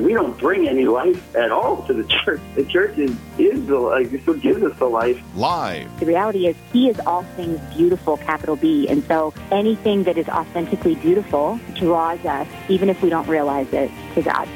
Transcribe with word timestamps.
We 0.00 0.12
don't 0.12 0.36
bring 0.38 0.66
any 0.66 0.86
life 0.86 1.36
at 1.36 1.52
all 1.52 1.84
to 1.86 1.92
the 1.92 2.04
church. 2.24 2.40
The 2.56 2.64
church 2.64 2.98
is, 2.98 3.14
is 3.38 3.64
the 3.66 3.78
life. 3.78 4.12
It's 4.12 4.26
what 4.26 4.40
gives 4.40 4.62
us 4.62 4.76
the 4.78 4.86
life. 4.86 5.22
Live. 5.36 6.00
The 6.00 6.06
reality 6.06 6.48
is, 6.48 6.56
He 6.72 6.88
is 6.88 6.98
all 7.06 7.22
things 7.36 7.60
beautiful, 7.76 8.16
capital 8.16 8.56
B. 8.56 8.88
And 8.88 9.04
so 9.04 9.32
anything 9.52 10.02
that 10.04 10.18
is 10.18 10.28
authentically 10.28 10.96
beautiful 10.96 11.60
draws 11.74 12.24
us, 12.24 12.48
even 12.68 12.88
if 12.88 13.02
we 13.02 13.08
don't 13.08 13.28
realize 13.28 13.72
it, 13.72 13.90
to 14.14 14.22
God. 14.22 14.48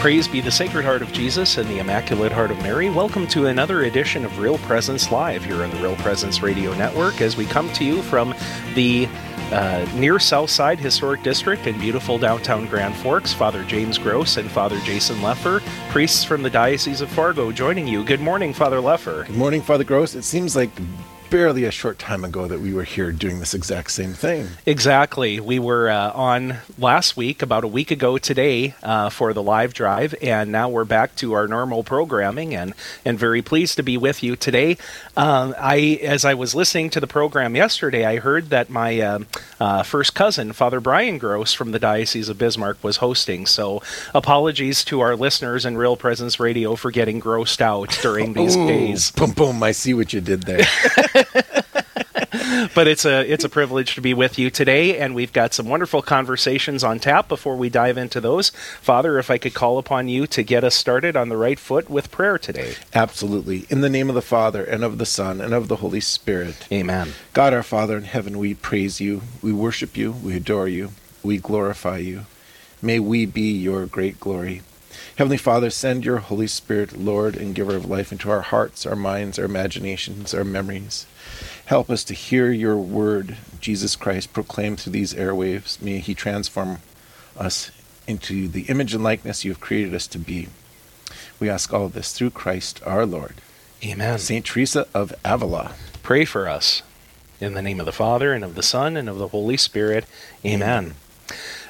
Praise 0.00 0.28
be 0.28 0.40
the 0.40 0.50
Sacred 0.50 0.84
Heart 0.84 1.02
of 1.02 1.12
Jesus 1.12 1.58
and 1.58 1.68
the 1.68 1.80
Immaculate 1.80 2.30
Heart 2.30 2.52
of 2.52 2.58
Mary. 2.58 2.88
Welcome 2.88 3.26
to 3.28 3.46
another 3.46 3.82
edition 3.82 4.24
of 4.24 4.38
Real 4.38 4.58
Presence 4.58 5.10
Live 5.10 5.44
here 5.44 5.64
on 5.64 5.70
the 5.70 5.76
Real 5.78 5.96
Presence 5.96 6.40
Radio 6.40 6.72
Network 6.74 7.20
as 7.20 7.36
we 7.36 7.46
come 7.46 7.72
to 7.72 7.84
you 7.84 8.00
from 8.02 8.32
the 8.74 9.08
uh, 9.52 9.86
near 9.94 10.18
Southside 10.18 10.78
Historic 10.78 11.22
District 11.22 11.66
in 11.66 11.78
beautiful 11.78 12.18
downtown 12.18 12.66
Grand 12.66 12.94
Forks. 12.96 13.32
Father 13.32 13.64
James 13.64 13.98
Gross 13.98 14.36
and 14.36 14.50
Father 14.50 14.78
Jason 14.80 15.16
Lefor, 15.18 15.60
priests 15.90 16.24
from 16.24 16.42
the 16.42 16.50
Diocese 16.50 17.00
of 17.00 17.08
Fargo, 17.10 17.52
joining 17.52 17.86
you. 17.86 18.04
Good 18.04 18.20
morning, 18.20 18.52
Father 18.52 18.78
Lefor. 18.78 19.26
Good 19.26 19.36
morning, 19.36 19.62
Father 19.62 19.84
Gross. 19.84 20.14
It 20.14 20.22
seems 20.22 20.54
like 20.54 20.70
barely 21.30 21.64
a 21.64 21.70
short 21.70 21.98
time 21.98 22.24
ago 22.24 22.46
that 22.46 22.60
we 22.60 22.72
were 22.72 22.84
here 22.84 23.12
doing 23.12 23.38
this 23.38 23.54
exact 23.54 23.90
same 23.90 24.12
thing. 24.12 24.48
Exactly. 24.66 25.40
We 25.40 25.58
were 25.58 25.90
uh, 25.90 26.12
on 26.12 26.58
last 26.78 27.16
week, 27.16 27.42
about 27.42 27.64
a 27.64 27.68
week 27.68 27.90
ago 27.90 28.18
today, 28.18 28.74
uh, 28.82 29.10
for 29.10 29.32
the 29.32 29.42
live 29.42 29.74
drive, 29.74 30.14
and 30.22 30.50
now 30.50 30.68
we're 30.68 30.84
back 30.84 31.14
to 31.16 31.34
our 31.34 31.46
normal 31.46 31.84
programming, 31.84 32.54
and 32.54 32.74
and 33.04 33.18
very 33.18 33.42
pleased 33.42 33.76
to 33.76 33.82
be 33.82 33.96
with 33.96 34.22
you 34.22 34.36
today. 34.36 34.76
Um, 35.16 35.54
I, 35.58 35.98
as 36.02 36.24
I 36.24 36.34
was 36.34 36.54
listening 36.54 36.90
to 36.90 37.00
the 37.00 37.06
program 37.06 37.56
yesterday, 37.56 38.04
I 38.04 38.18
heard 38.18 38.50
that 38.50 38.70
my 38.70 39.00
uh, 39.00 39.18
uh, 39.60 39.82
first 39.82 40.14
cousin, 40.14 40.52
Father 40.52 40.80
Brian 40.80 41.18
Gross 41.18 41.52
from 41.52 41.72
the 41.72 41.78
Diocese 41.78 42.28
of 42.28 42.38
Bismarck, 42.38 42.82
was 42.82 42.98
hosting. 42.98 43.46
So 43.46 43.82
apologies 44.14 44.84
to 44.84 45.00
our 45.00 45.16
listeners 45.16 45.64
and 45.64 45.78
Real 45.78 45.96
Presence 45.96 46.40
Radio 46.40 46.76
for 46.76 46.90
getting 46.90 47.20
grossed 47.20 47.60
out 47.60 47.96
during 48.02 48.32
these 48.32 48.56
Ooh, 48.56 48.66
days. 48.66 49.10
Boom, 49.10 49.32
boom! 49.32 49.62
I 49.62 49.72
see 49.72 49.94
what 49.94 50.12
you 50.12 50.20
did 50.20 50.42
there. 50.42 50.66
but 52.74 52.86
it's 52.86 53.04
a 53.04 53.30
it's 53.30 53.44
a 53.44 53.48
privilege 53.48 53.94
to 53.94 54.00
be 54.00 54.14
with 54.14 54.38
you 54.38 54.50
today, 54.50 54.98
and 54.98 55.14
we've 55.14 55.32
got 55.32 55.54
some 55.54 55.68
wonderful 55.68 56.02
conversations 56.02 56.84
on 56.84 56.98
tap. 56.98 57.28
Before 57.28 57.56
we 57.56 57.68
dive 57.68 57.98
into 57.98 58.20
those, 58.20 58.50
Father, 58.80 59.18
if 59.18 59.30
I 59.30 59.38
could 59.38 59.54
call 59.54 59.78
upon 59.78 60.08
you 60.08 60.26
to 60.28 60.42
get 60.42 60.64
us 60.64 60.74
started 60.74 61.16
on 61.16 61.28
the 61.28 61.36
right 61.36 61.58
foot 61.58 61.88
with 61.88 62.10
prayer 62.10 62.38
today. 62.38 62.74
Absolutely. 62.94 63.66
In 63.68 63.80
the 63.80 63.88
name 63.88 64.08
of 64.08 64.14
the 64.14 64.22
Father 64.22 64.64
and 64.64 64.84
of 64.84 64.98
the 64.98 65.06
Son 65.06 65.40
and 65.40 65.54
of 65.54 65.68
the 65.68 65.76
Holy 65.76 66.00
Spirit. 66.00 66.66
Amen. 66.70 67.12
God, 67.32 67.52
our 67.52 67.62
Father 67.62 67.96
in 67.96 68.04
heaven, 68.04 68.38
we 68.38 68.54
praise 68.54 69.00
you, 69.00 69.22
we 69.42 69.52
worship 69.52 69.96
you, 69.96 70.12
we 70.12 70.36
adore 70.36 70.68
you, 70.68 70.90
we 71.22 71.38
glorify 71.38 71.98
you. 71.98 72.26
May 72.80 73.00
we 73.00 73.26
be 73.26 73.52
your 73.52 73.86
great 73.86 74.20
glory. 74.20 74.62
Heavenly 75.18 75.36
Father, 75.36 75.68
send 75.68 76.04
your 76.04 76.18
Holy 76.18 76.46
Spirit, 76.46 76.96
Lord 76.96 77.34
and 77.34 77.52
giver 77.52 77.74
of 77.74 77.90
life, 77.90 78.12
into 78.12 78.30
our 78.30 78.42
hearts, 78.42 78.86
our 78.86 78.94
minds, 78.94 79.36
our 79.36 79.46
imaginations, 79.46 80.32
our 80.32 80.44
memories. 80.44 81.06
Help 81.66 81.90
us 81.90 82.04
to 82.04 82.14
hear 82.14 82.52
your 82.52 82.76
word, 82.76 83.36
Jesus 83.60 83.96
Christ, 83.96 84.32
proclaimed 84.32 84.78
through 84.78 84.92
these 84.92 85.14
airwaves. 85.14 85.82
May 85.82 85.98
he 85.98 86.14
transform 86.14 86.78
us 87.36 87.72
into 88.06 88.46
the 88.46 88.62
image 88.68 88.94
and 88.94 89.02
likeness 89.02 89.44
you 89.44 89.50
have 89.50 89.58
created 89.58 89.92
us 89.92 90.06
to 90.06 90.20
be. 90.20 90.50
We 91.40 91.50
ask 91.50 91.74
all 91.74 91.88
this 91.88 92.12
through 92.12 92.30
Christ 92.30 92.80
our 92.86 93.04
Lord. 93.04 93.34
Amen. 93.84 94.20
St. 94.20 94.46
Teresa 94.46 94.86
of 94.94 95.12
Avila. 95.24 95.72
Pray 96.04 96.26
for 96.26 96.48
us. 96.48 96.82
In 97.40 97.54
the 97.54 97.62
name 97.62 97.80
of 97.80 97.86
the 97.86 97.92
Father, 97.92 98.32
and 98.32 98.44
of 98.44 98.54
the 98.54 98.62
Son, 98.62 98.96
and 98.96 99.08
of 99.08 99.18
the 99.18 99.28
Holy 99.28 99.56
Spirit. 99.56 100.04
Amen. 100.46 100.94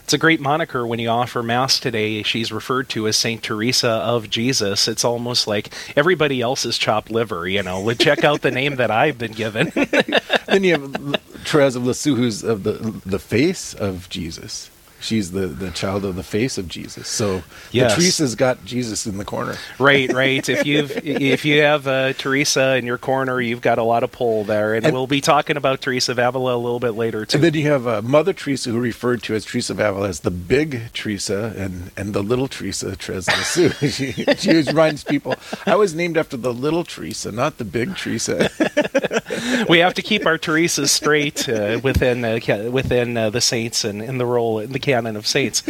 It's 0.09 0.15
a 0.15 0.17
great 0.17 0.41
moniker 0.41 0.87
when 0.87 0.99
you 1.01 1.11
offer 1.11 1.43
Mass 1.43 1.79
today. 1.79 2.23
She's 2.23 2.51
referred 2.51 2.89
to 2.89 3.07
as 3.09 3.19
St. 3.19 3.43
Teresa 3.43 3.91
of 3.91 4.31
Jesus. 4.31 4.89
It's 4.89 5.05
almost 5.05 5.47
like 5.47 5.69
everybody 5.99 6.41
else's 6.41 6.79
chopped 6.79 7.11
liver, 7.11 7.47
you 7.47 7.63
know. 7.63 7.93
Check 7.93 8.25
out 8.25 8.41
the 8.41 8.51
name 8.51 8.77
that 8.77 8.91
I've 8.91 9.19
been 9.19 9.33
given. 9.33 9.71
then 10.47 10.65
you 10.65 10.73
have 10.73 11.21
Therese 11.45 11.77
of 11.77 11.85
Lisieux, 11.85 12.15
who's 12.15 12.43
of 12.43 12.63
the, 12.63 13.03
the 13.05 13.19
face 13.19 13.75
of 13.75 14.09
Jesus. 14.09 14.71
She's 15.01 15.31
the, 15.31 15.47
the 15.47 15.71
child 15.71 16.05
of 16.05 16.17
the 16.17 16.23
face 16.25 16.59
of 16.59 16.67
Jesus. 16.69 17.07
So 17.09 17.43
Yes. 17.71 17.95
the 17.95 18.01
Teresa's 18.03 18.35
got 18.35 18.65
Jesus 18.65 19.07
in 19.07 19.17
the 19.19 19.25
corner. 19.25 19.55
right, 19.79 20.13
right. 20.13 20.47
If 20.49 20.67
you've 20.67 20.91
if 21.07 21.45
you 21.45 21.63
have 21.63 21.87
uh, 21.87 22.13
Teresa 22.15 22.77
in 22.77 22.85
your 22.85 22.99
corner, 22.99 23.41
you've 23.41 23.61
got 23.61 23.79
a 23.79 23.83
lot 23.85 24.03
of 24.03 24.11
pull 24.11 24.45
there, 24.45 24.75
and, 24.75 24.85
And- 24.85 24.95
we'll 24.95 25.07
be 25.07 25.21
talking 25.21 25.57
about 25.57 25.81
Teresa 25.81 26.13
of 26.13 26.19
Avila 26.19 26.57
a 26.57 26.59
little 26.59 26.81
bit 26.81 26.93
later 26.93 27.25
too. 27.25 27.37
And 27.37 27.45
then 27.45 27.55
you 27.55 27.71
have 27.71 27.87
uh, 27.87 28.03
Mother 28.03 28.33
Teresa, 28.33 28.71
who 28.71 28.81
referred 28.81 29.23
to 29.25 29.35
as 29.35 29.45
Teresa 29.45 29.73
of 29.73 29.81
Avila 29.81 30.09
as 30.09 30.21
the 30.21 30.31
big 30.31 30.93
Teresa 30.93 31.55
and, 31.57 31.91
and 31.97 32.13
the 32.15 32.23
little 32.23 32.49
Teresa, 32.49 32.89
of 32.89 33.09
Lisieux. 33.09 33.71
she, 33.91 34.13
she 34.37 34.53
reminds 34.63 35.05
people, 35.05 35.35
I 35.67 35.77
was 35.77 35.95
named 35.95 36.17
after 36.17 36.37
the 36.37 36.53
little 36.53 36.83
Teresa, 36.85 37.31
not 37.31 37.59
the 37.59 37.65
big 37.65 37.97
Teresa. 37.97 38.51
we 39.69 39.79
have 39.79 39.95
to 39.95 40.03
keep 40.03 40.27
our 40.27 40.39
Teresas 40.39 40.89
straight 40.89 41.49
uh, 41.49 41.81
within 41.83 42.25
uh, 42.25 42.71
within 42.71 43.17
uh, 43.17 43.31
the 43.31 43.41
saints 43.41 43.85
and 43.85 44.03
in 44.03 44.19
the 44.19 44.27
role 44.27 44.59
in 44.59 44.73
the 44.73 44.79
canon 44.79 45.17
of 45.17 45.27
saints. 45.27 45.63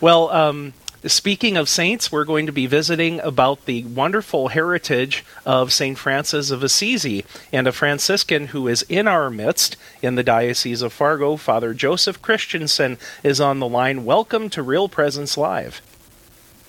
Well, 0.00 0.30
um, 0.30 0.72
speaking 1.04 1.56
of 1.56 1.68
saints, 1.68 2.10
we're 2.10 2.24
going 2.24 2.46
to 2.46 2.52
be 2.52 2.66
visiting 2.66 3.20
about 3.20 3.66
the 3.66 3.84
wonderful 3.84 4.48
heritage 4.48 5.24
of 5.46 5.72
Saint 5.72 5.98
Francis 5.98 6.50
of 6.50 6.62
Assisi 6.62 7.24
and 7.52 7.66
a 7.66 7.72
Franciscan 7.72 8.48
who 8.48 8.66
is 8.66 8.82
in 8.88 9.06
our 9.06 9.30
midst 9.30 9.76
in 10.02 10.14
the 10.14 10.22
Diocese 10.22 10.82
of 10.82 10.92
Fargo. 10.92 11.36
Father 11.36 11.74
Joseph 11.74 12.20
Christensen 12.20 12.98
is 13.22 13.40
on 13.40 13.60
the 13.60 13.68
line. 13.68 14.04
Welcome 14.04 14.50
to 14.50 14.62
Real 14.62 14.88
Presence 14.88 15.36
Live. 15.36 15.80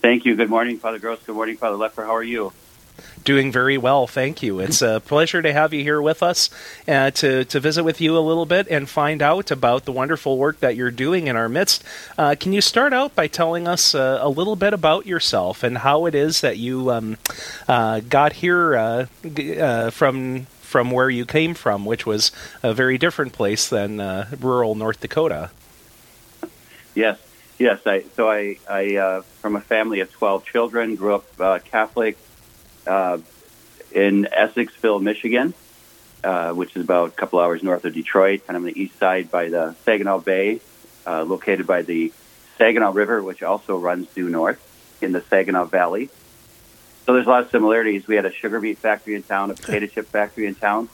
Thank 0.02 0.26
you. 0.26 0.36
Good 0.36 0.50
morning, 0.50 0.78
Father 0.78 1.00
Gross. 1.00 1.20
Good 1.26 1.36
morning, 1.36 1.58
Father 1.58 1.78
Lefor. 1.78 2.06
How 2.06 2.16
are 2.16 2.24
you? 2.24 2.54
Doing 3.26 3.52
very 3.52 3.76
well, 3.76 4.06
thank 4.06 4.44
you. 4.44 4.60
It's 4.60 4.84
a 4.84 5.02
pleasure 5.04 5.42
to 5.42 5.52
have 5.52 5.74
you 5.74 5.82
here 5.82 6.00
with 6.00 6.22
us 6.22 6.52
uh, 6.88 7.10
to 7.10 7.44
to 7.46 7.60
visit 7.60 7.84
with 7.84 8.00
you 8.00 8.16
a 8.16 8.20
little 8.20 8.46
bit 8.46 8.68
and 8.70 8.88
find 8.88 9.20
out 9.20 9.50
about 9.50 9.86
the 9.86 9.92
wonderful 9.92 10.38
work 10.38 10.60
that 10.60 10.76
you're 10.76 10.92
doing 10.92 11.26
in 11.26 11.36
our 11.36 11.50
midst. 11.50 11.84
Uh, 12.20 12.36
can 12.40 12.54
you 12.54 12.62
start 12.62 12.94
out 12.94 13.16
by 13.16 13.26
telling 13.26 13.68
us 13.68 13.96
uh, 13.96 14.20
a 14.22 14.30
little 14.30 14.56
bit 14.56 14.74
about 14.74 15.08
yourself 15.08 15.64
and 15.64 15.80
how 15.80 16.06
it 16.06 16.14
is 16.14 16.42
that 16.42 16.60
you 16.60 16.92
um, 16.92 17.18
uh, 17.68 18.00
got 18.02 18.34
here 18.34 18.78
uh, 18.78 19.90
from 19.90 20.46
from 20.62 20.92
where 20.92 21.10
you 21.10 21.26
came 21.26 21.56
from, 21.56 21.84
which 21.84 22.06
was 22.06 22.32
a 22.62 22.76
very 22.76 23.00
different 23.00 23.34
place 23.34 23.68
than 23.68 23.98
rural 24.40 24.76
North 24.76 25.00
Dakota? 25.00 25.50
Yes, 26.94 27.18
yes. 27.58 27.80
I 27.88 28.04
so 28.16 28.30
I 28.30 28.58
I 28.70 28.98
uh, 28.98 29.22
from 29.42 29.56
a 29.56 29.62
family 29.62 30.00
of 30.02 30.12
twelve 30.12 30.46
children, 30.46 30.96
grew 30.96 31.16
up 31.16 31.26
uh, 31.40 31.58
Catholic 31.66 32.20
uh, 32.88 33.18
in 33.92 34.28
Essexville, 34.32 35.02
Michigan, 35.02 35.54
uh, 36.24 36.52
which 36.54 36.76
is 36.76 36.84
about 36.84 37.10
a 37.10 37.12
couple 37.12 37.40
hours 37.40 37.64
north 37.64 37.86
of 37.86 37.94
Detroit, 37.94 38.46
kind 38.46 38.58
of 38.58 38.64
on 38.64 38.68
the 38.68 38.80
east 38.80 38.98
side 39.00 39.32
by 39.32 39.50
the 39.50 39.76
Saginaw 39.86 40.20
Bay, 40.20 40.60
uh, 41.06 41.24
located 41.24 41.68
by 41.68 41.82
the 41.82 42.12
Saginaw 42.58 42.92
River, 42.92 43.22
which 43.22 43.44
also 43.44 43.78
runs 43.78 44.08
due 44.08 44.30
north 44.30 44.60
in 45.02 45.12
the 45.12 45.22
Saginaw 45.22 45.66
Valley. 45.66 46.10
So 47.06 47.14
there's 47.14 47.28
a 47.28 47.30
lot 47.30 47.44
of 47.44 47.52
similarities. 47.52 48.08
We 48.08 48.16
had 48.16 48.26
a 48.26 48.34
sugar 48.34 48.60
beet 48.60 48.80
factory 48.80 49.14
in 49.14 49.22
town, 49.22 49.52
a 49.52 49.54
potato 49.54 49.86
chip 49.86 50.08
factory 50.08 50.48
in 50.48 50.56
town, 50.56 50.90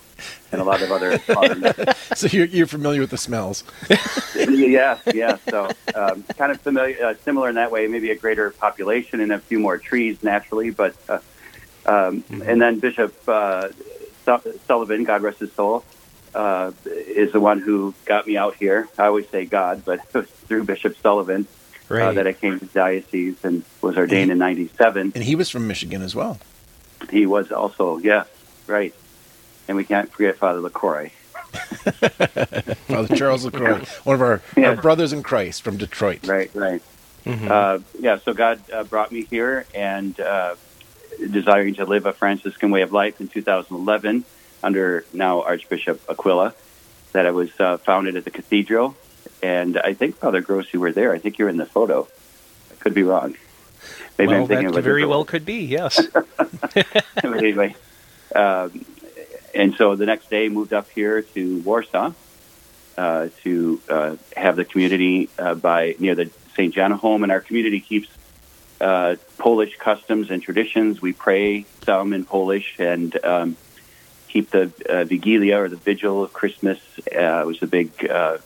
and 0.51 0.59
a 0.59 0.63
lot 0.65 0.81
of 0.81 0.91
other. 0.91 1.17
so 2.15 2.27
you're, 2.27 2.47
you're 2.47 2.67
familiar 2.67 2.99
with 2.99 3.11
the 3.11 3.17
smells. 3.17 3.63
yeah, 4.35 4.99
yeah. 5.13 5.37
So 5.49 5.69
um, 5.95 6.23
kind 6.37 6.51
of 6.51 6.59
familiar, 6.59 7.05
uh, 7.05 7.13
similar 7.23 7.47
in 7.47 7.55
that 7.55 7.71
way. 7.71 7.87
Maybe 7.87 8.11
a 8.11 8.15
greater 8.15 8.51
population 8.51 9.21
and 9.21 9.31
a 9.31 9.39
few 9.39 9.59
more 9.59 9.77
trees 9.77 10.21
naturally, 10.21 10.71
but 10.71 10.95
uh, 11.07 11.19
um, 11.91 12.23
and 12.29 12.61
then 12.61 12.79
Bishop 12.79 13.13
uh, 13.27 13.69
Sullivan, 14.67 15.03
God 15.03 15.21
rest 15.23 15.39
his 15.39 15.51
soul, 15.53 15.83
uh, 16.33 16.71
is 16.85 17.31
the 17.31 17.39
one 17.39 17.59
who 17.59 17.93
got 18.05 18.25
me 18.27 18.37
out 18.37 18.55
here. 18.55 18.87
I 18.97 19.05
always 19.07 19.27
say 19.29 19.45
God, 19.45 19.83
but 19.85 19.99
it 19.99 20.13
was 20.13 20.27
through 20.47 20.63
Bishop 20.65 20.95
Sullivan 21.01 21.47
uh, 21.89 22.11
that 22.13 22.27
I 22.27 22.33
came 22.33 22.59
to 22.59 22.65
the 22.65 22.71
diocese 22.73 23.43
and 23.43 23.63
was 23.81 23.97
ordained 23.97 24.31
in 24.31 24.37
'97. 24.37 25.11
And 25.15 25.23
he 25.23 25.35
was 25.35 25.49
from 25.49 25.67
Michigan 25.67 26.01
as 26.01 26.15
well. 26.15 26.39
He 27.09 27.25
was 27.25 27.51
also, 27.51 27.97
yes, 27.97 28.27
right. 28.67 28.93
And 29.67 29.75
we 29.77 29.83
can't 29.83 30.11
forget 30.11 30.37
Father 30.37 30.59
LaCroix. 30.61 31.11
Father 31.51 33.15
Charles 33.15 33.43
LaCroix, 33.45 33.79
one 34.03 34.13
of 34.15 34.21
our, 34.21 34.41
Yeah. 34.55 34.69
our 34.69 34.75
brothers 34.75 35.13
in 35.13 35.23
Christ 35.23 35.63
from 35.63 35.77
Detroit. 35.77 36.27
Right, 36.27 36.51
right. 36.53 36.81
Mhm. 37.25 37.49
Uh, 37.49 37.79
yeah, 37.99 38.17
so 38.23 38.33
God 38.33 38.59
uh, 38.71 38.83
brought 38.83 39.11
me 39.11 39.25
here 39.29 39.65
and 39.75 40.17
uh, 40.19 40.55
desiring 41.19 41.75
to 41.75 41.85
live 41.85 42.05
a 42.05 42.13
Franciscan 42.13 42.71
way 42.71 42.81
of 42.81 42.91
life 42.91 43.21
in 43.21 43.27
2011 43.27 44.25
under 44.63 45.05
now 45.13 45.41
Archbishop 45.41 46.01
Aquila, 46.09 46.53
that 47.13 47.25
it 47.25 47.33
was 47.33 47.49
uh, 47.59 47.77
founded 47.77 48.15
at 48.15 48.23
the 48.23 48.31
cathedral 48.31 48.95
and 49.41 49.77
I 49.77 49.93
think 49.93 50.17
Father 50.17 50.41
Gross, 50.41 50.71
you 50.73 50.79
were 50.79 50.91
there. 50.91 51.13
I 51.13 51.17
think 51.17 51.37
you're 51.37 51.49
in 51.49 51.57
the 51.57 51.65
photo. 51.65 52.07
I 52.71 52.75
could 52.75 52.93
be 52.93 53.03
wrong. 53.03 53.35
Maybe 54.17 54.27
well, 54.29 54.41
I'm 54.41 54.47
thinking 54.47 54.71
that 54.71 54.81
very 54.81 55.05
well 55.05 55.19
one. 55.19 55.27
could 55.27 55.45
be. 55.45 55.65
Yes. 55.65 56.05
But 56.07 56.25
anyway, 57.23 57.75
um, 58.35 58.85
and 59.55 59.75
so 59.75 59.95
the 59.95 60.05
next 60.05 60.29
day 60.29 60.49
moved 60.49 60.73
up 60.73 60.89
here 60.89 61.21
to 61.21 61.59
Warsaw 61.61 62.13
uh, 62.97 63.29
to 63.43 63.81
uh, 63.89 64.15
have 64.37 64.55
the 64.55 64.65
community 64.65 65.29
uh, 65.39 65.55
by 65.55 65.95
near 65.97 66.13
the 66.13 66.29
St. 66.53 66.73
John 66.73 66.91
home, 66.91 67.23
and 67.23 67.31
our 67.31 67.41
community 67.41 67.79
keeps 67.79 68.09
uh, 68.81 69.15
Polish 69.37 69.77
customs 69.77 70.31
and 70.31 70.41
traditions. 70.41 71.01
We 71.01 71.13
pray 71.13 71.65
some 71.85 72.13
in 72.13 72.25
Polish 72.25 72.79
and 72.79 73.15
um, 73.23 73.55
keep 74.27 74.49
the 74.49 74.71
uh, 74.89 75.05
Vigilia 75.05 75.59
or 75.59 75.69
the 75.69 75.75
Vigil 75.75 76.23
of 76.23 76.33
Christmas. 76.33 76.79
Uh, 76.99 77.41
it 77.41 77.47
was 77.47 77.61
a 77.61 77.67
big 77.67 78.09
uh, 78.09 78.39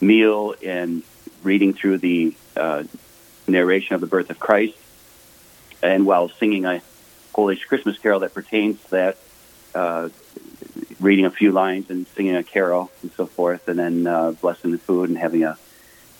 meal 0.00 0.54
and 0.64 1.02
reading 1.42 1.74
through 1.74 1.98
the 1.98 2.34
uh, 2.56 2.84
narration 3.48 3.94
of 3.94 4.00
the 4.00 4.06
birth 4.06 4.30
of 4.30 4.38
Christ, 4.38 4.76
and 5.82 6.06
while 6.06 6.28
singing 6.28 6.66
a 6.66 6.82
Polish 7.32 7.64
Christmas 7.64 7.98
carol 7.98 8.20
that 8.20 8.34
pertains 8.34 8.80
to 8.84 8.90
that, 8.90 9.18
uh, 9.74 10.08
reading 11.00 11.24
a 11.24 11.30
few 11.30 11.50
lines 11.50 11.90
and 11.90 12.06
singing 12.08 12.36
a 12.36 12.44
carol 12.44 12.90
and 13.02 13.10
so 13.12 13.26
forth, 13.26 13.66
and 13.66 13.78
then 13.78 14.06
uh, 14.06 14.32
blessing 14.32 14.70
the 14.70 14.78
food 14.78 15.08
and 15.08 15.18
having 15.18 15.42
a, 15.42 15.58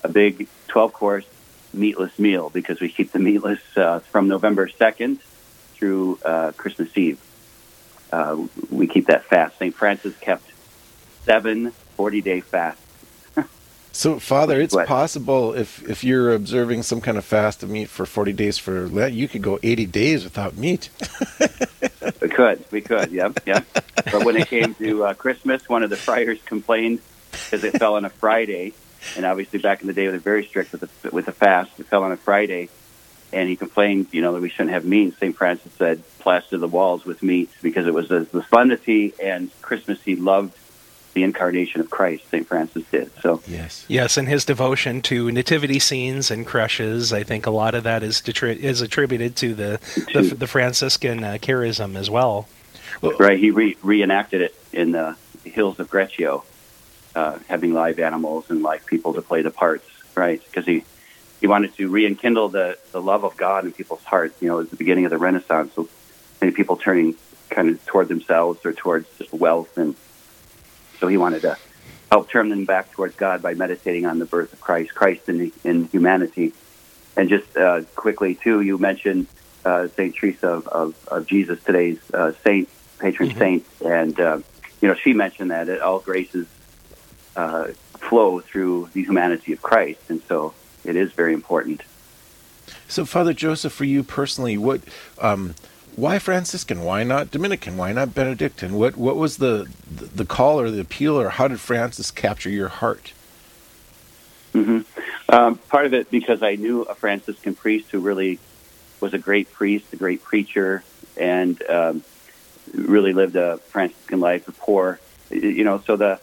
a 0.03 0.09
big 0.09 0.49
12 0.69 0.93
course 0.93 1.27
meatless 1.73 2.19
meal 2.19 2.51
because 2.51 2.81
we 2.81 2.89
keep 2.89 3.13
the 3.13 3.19
meatless 3.19 3.61
uh, 3.77 4.01
from 4.01 4.29
November 4.29 4.69
2nd 4.69 5.19
through 5.75 6.19
uh, 6.25 6.53
Christmas 6.57 6.97
Eve. 6.97 7.21
Uh, 8.13 8.47
we 8.71 8.87
keep 8.87 9.07
that 9.07 9.25
fast. 9.25 9.57
St. 9.59 9.75
Francis 9.75 10.17
kept 10.19 10.45
seven 11.25 11.71
40 11.97 12.21
day 12.23 12.41
fasts. 12.41 12.83
So, 13.93 14.21
Father, 14.21 14.61
it's 14.61 14.75
What? 14.75 14.87
possible 14.87 15.53
if 15.53 15.83
if 15.89 16.05
you're 16.05 16.33
observing 16.33 16.85
some 16.85 17.01
kind 17.01 17.19
of 17.19 17.25
fast 17.25 17.65
of 17.65 17.71
meat 17.71 17.89
for 17.89 18.07
40 18.07 18.33
days 18.33 18.57
for 18.57 18.87
Lent, 18.89 19.15
you 19.15 19.27
could 19.27 19.43
go 19.43 19.59
80 19.65 19.87
days 19.87 20.23
without 20.23 20.57
meat. 20.57 20.91
We 22.23 22.29
could, 22.29 22.65
we 22.71 22.81
could, 22.81 23.11
yeah, 23.11 23.31
yeah. 23.47 23.63
But 24.13 24.25
when 24.25 24.37
it 24.37 24.47
came 24.49 24.75
to 24.77 25.05
uh, 25.07 25.15
Christmas, 25.15 25.69
one 25.69 25.83
of 25.83 25.91
the 25.91 25.97
friars 25.97 26.39
complained 26.47 27.01
because 27.33 27.65
it 27.65 27.79
fell 27.79 27.97
on 27.97 28.05
a 28.05 28.11
Friday, 28.11 28.73
and 29.17 29.25
obviously 29.25 29.59
back 29.59 29.81
in 29.81 29.87
the 29.87 29.93
day 29.93 30.07
they 30.07 30.13
were 30.13 30.19
very 30.19 30.45
strict 30.45 30.73
with 30.73 30.81
the 30.81 31.11
with 31.11 31.27
the 31.27 31.33
fast. 31.33 31.79
It 31.79 31.87
fell 31.87 32.03
on 32.03 32.13
a 32.13 32.17
Friday, 32.17 32.69
and 33.33 33.49
he 33.49 33.57
complained, 33.57 34.09
you 34.13 34.23
know, 34.23 34.33
that 34.33 34.43
we 34.43 34.49
shouldn't 34.49 34.71
have 34.71 34.85
meat. 34.85 35.15
St. 35.19 35.37
Francis 35.37 35.73
said, 35.75 36.03
plaster 36.19 36.59
the 36.59 36.69
walls 36.69 37.05
with 37.05 37.23
meat 37.23 37.51
because 37.63 37.87
it 37.87 37.95
was 37.95 38.09
the, 38.09 38.21
the 38.21 38.43
solemnity 38.45 39.15
and 39.23 39.51
Christmas. 39.63 40.03
He 40.03 40.17
loved 40.17 40.57
the 41.15 41.25
incarnation 41.25 41.81
of 41.81 41.91
Christ. 41.91 42.29
St. 42.31 42.47
Francis 42.47 42.85
did 42.91 43.11
so. 43.21 43.43
Yes. 43.47 43.85
Yes, 43.89 44.17
and 44.17 44.29
his 44.29 44.45
devotion 44.45 45.03
to 45.03 45.31
nativity 45.33 45.79
scenes 45.79 46.31
and 46.31 46.47
creches, 46.47 47.13
I 47.13 47.25
think 47.25 47.47
a 47.47 47.51
lot 47.51 47.75
of 47.75 47.83
that 47.85 48.03
is 48.03 48.21
detri- 48.21 48.57
is 48.57 48.81
attributed 48.81 49.37
to 49.37 49.55
the 49.55 49.81
the, 50.15 50.35
the 50.35 50.47
Franciscan 50.47 51.25
uh, 51.25 51.39
charism 51.41 51.97
as 51.97 52.09
well. 52.09 52.49
Right, 53.03 53.39
he 53.39 53.51
re- 53.51 53.77
reenacted 53.83 54.43
it 54.43 54.55
in 54.73 54.93
the 54.93 55.17
hills 55.45 55.79
of 55.81 55.91
Greccio, 55.91 56.45
uh, 57.15 57.39
having 57.49 57.73
live 57.73 57.99
animals 57.99 58.51
and 58.51 58.63
live 58.63 58.85
people 58.87 59.15
to 59.15 59.23
play 59.23 59.43
the 59.43 59.51
parts. 59.51 59.87
Right, 60.15 60.43
because 60.45 60.67
he 60.67 60.85
he 61.41 61.47
wanted 61.47 61.75
to 61.77 61.89
rekindle 61.89 62.49
the 62.51 62.79
the 62.93 63.01
love 63.01 63.25
of 63.25 63.37
God 63.37 63.65
in 63.65 63.73
people's 63.73 64.05
hearts. 64.05 64.41
You 64.43 64.49
know, 64.49 64.61
at 64.61 64.71
the 64.71 64.77
beginning 64.77 65.05
of 65.05 65.11
the 65.11 65.19
Renaissance, 65.19 65.73
so 65.75 65.89
many 66.41 66.53
people 66.53 66.77
turning 66.77 67.15
kind 67.49 67.71
of 67.71 67.85
toward 67.87 68.09
themselves 68.09 68.65
or 68.65 68.73
towards 68.73 69.09
just 69.19 69.33
wealth, 69.33 69.79
and 69.79 69.95
so 70.99 71.09
he 71.09 71.17
wanted 71.17 71.43
to 71.43 71.57
help 72.11 72.29
turn 72.29 72.49
them 72.49 72.65
back 72.65 72.91
towards 72.93 73.15
God 73.15 73.41
by 73.41 73.55
meditating 73.55 74.05
on 74.05 74.19
the 74.19 74.27
birth 74.27 74.53
of 74.53 74.61
Christ, 74.61 74.95
Christ 74.95 75.29
in 75.29 75.53
in 75.65 75.87
humanity. 75.87 76.53
And 77.17 77.29
just 77.29 77.57
uh, 77.57 77.83
quickly 77.97 78.35
too, 78.35 78.61
you 78.61 78.79
mentioned 78.79 79.27
uh, 79.65 79.89
Saint 79.89 80.15
Teresa 80.15 80.49
of, 80.49 80.69
of, 80.69 81.09
of 81.09 81.27
Jesus, 81.27 81.63
today's 81.63 81.99
uh, 82.13 82.33
saint, 82.45 82.69
patron 82.99 83.35
saint, 83.35 83.67
and 83.85 84.19
uh, 84.19 84.39
you 84.81 84.89
know 84.89 84.95
she 84.95 85.13
mentioned 85.13 85.51
that 85.51 85.69
it, 85.69 85.81
all 85.81 85.99
graces 85.99 86.47
uh, 87.37 87.69
flow 87.99 88.41
through 88.41 88.91
the 88.93 89.05
humanity 89.05 89.53
of 89.53 89.63
Christ, 89.63 90.01
and 90.09 90.23
so 90.29 90.55
it 90.85 90.97
is 90.97 91.13
very 91.13 91.35
important. 91.35 91.83
So, 92.89 93.05
Father 93.05 93.33
Joseph, 93.33 93.73
for 93.73 93.85
you 93.85 94.03
personally, 94.03 94.59
what, 94.59 94.81
um, 95.21 95.55
why 95.97 96.19
Franciscan? 96.19 96.83
Why 96.83 97.05
not 97.05 97.31
Dominican? 97.31 97.77
Why 97.77 97.93
not 97.93 98.15
Benedictine? 98.15 98.75
What 98.75 98.97
what 98.97 99.17
was 99.17 99.37
the 99.37 99.69
the 99.89 100.25
call 100.25 100.61
or 100.61 100.71
the 100.71 100.81
appeal, 100.81 101.21
or 101.21 101.31
how 101.31 101.49
did 101.49 101.61
Francis 101.61 102.11
capture 102.11 102.51
your 102.51 102.69
heart? 102.69 103.13
hmm 104.53 104.81
Um, 105.29 105.57
part 105.69 105.87
of 105.87 105.95
it 105.95 106.11
because 106.11 106.43
I 106.43 106.57
knew 106.57 106.83
a 106.83 106.95
Franciscan 106.95 107.55
priest 107.55 107.91
who 107.91 108.01
really 108.01 108.39
was 109.01 109.15
a 109.15 109.19
great 109.19 109.53
priest, 109.53 109.93
a 109.93 109.97
great 109.97 110.23
preacher, 110.23 110.83
and 111.17 111.61
um, 111.69 112.03
really 112.75 113.13
lived 113.13 113.37
a 113.37 113.59
Franciscan 113.59 114.21
life, 114.21 114.49
a 114.49 114.53
poor, 114.53 114.99
you 115.31 115.65
know. 115.65 115.83
So 115.87 115.97
the, 115.97 116.21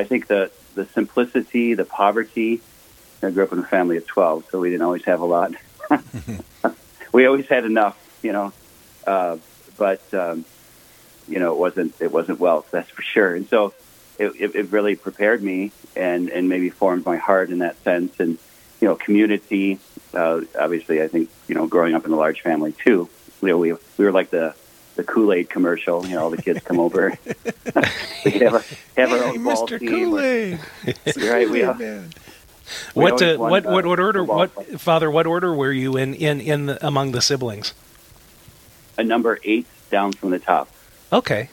I 0.00 0.04
think 0.04 0.28
the 0.28 0.50
the 0.74 0.86
simplicity, 0.86 1.74
the 1.74 1.84
poverty. 1.84 2.62
I 3.22 3.30
grew 3.30 3.44
up 3.44 3.52
in 3.52 3.58
a 3.58 3.64
family 3.64 3.98
of 3.98 4.06
twelve, 4.06 4.46
so 4.50 4.58
we 4.58 4.70
didn't 4.70 4.82
always 4.82 5.04
have 5.04 5.20
a 5.20 5.26
lot. 5.26 5.52
we 7.12 7.26
always 7.26 7.46
had 7.46 7.66
enough, 7.66 7.98
you 8.22 8.32
know, 8.32 8.54
uh, 9.06 9.36
but 9.76 10.02
um, 10.14 10.46
you 11.28 11.38
know, 11.38 11.52
it 11.52 11.58
wasn't 11.58 12.00
it 12.00 12.10
wasn't 12.10 12.40
wealth, 12.40 12.70
that's 12.70 12.88
for 12.88 13.02
sure. 13.02 13.34
And 13.34 13.46
so 13.46 13.74
it, 14.18 14.32
it, 14.38 14.54
it 14.54 14.72
really 14.72 14.96
prepared 14.96 15.42
me 15.42 15.70
and 15.94 16.30
and 16.30 16.48
maybe 16.48 16.70
formed 16.70 17.04
my 17.04 17.18
heart 17.18 17.50
in 17.50 17.58
that 17.58 17.76
sense. 17.84 18.18
And 18.20 18.38
you 18.80 18.88
know, 18.88 18.96
community. 18.96 19.78
Uh, 20.14 20.40
obviously, 20.58 21.02
I 21.02 21.08
think 21.08 21.28
you 21.46 21.54
know, 21.54 21.66
growing 21.66 21.94
up 21.94 22.06
in 22.06 22.12
a 22.12 22.16
large 22.16 22.40
family 22.40 22.72
too. 22.72 23.10
You 23.42 23.48
know, 23.48 23.58
we 23.58 23.74
we 23.98 24.04
were 24.06 24.12
like 24.12 24.30
the 24.30 24.54
the 25.00 25.12
Kool 25.12 25.32
Aid 25.32 25.48
commercial. 25.50 26.06
You 26.06 26.14
know, 26.16 26.24
all 26.24 26.30
the 26.30 26.40
kids 26.42 26.60
come 26.64 26.78
over. 26.78 27.16
we 28.24 28.30
have, 28.32 28.54
a, 28.54 28.64
have 29.00 29.12
our 29.12 29.18
Hey, 29.18 29.24
own 29.38 29.44
ball 29.44 29.66
Mr. 29.66 29.78
team. 29.78 29.88
Kool-Aid. 29.88 30.58
Right, 31.16 31.48
we 31.50 31.60
Kool-Aid 31.60 31.64
are. 31.64 31.74
Man. 31.74 32.10
We 32.94 33.02
What 33.02 33.20
uh, 33.22 33.36
what 33.36 33.64
what 33.64 33.86
what 33.86 33.98
order 33.98 34.20
football. 34.20 34.36
what 34.46 34.80
Father 34.80 35.10
what 35.10 35.26
order 35.26 35.52
were 35.54 35.72
you 35.72 35.96
in 35.96 36.14
in 36.14 36.40
in 36.40 36.66
the, 36.66 36.86
among 36.86 37.10
the 37.12 37.20
siblings? 37.20 37.74
A 38.96 39.02
number 39.02 39.38
eight 39.44 39.66
down 39.90 40.12
from 40.12 40.30
the 40.30 40.38
top. 40.38 40.68
Okay, 41.12 41.48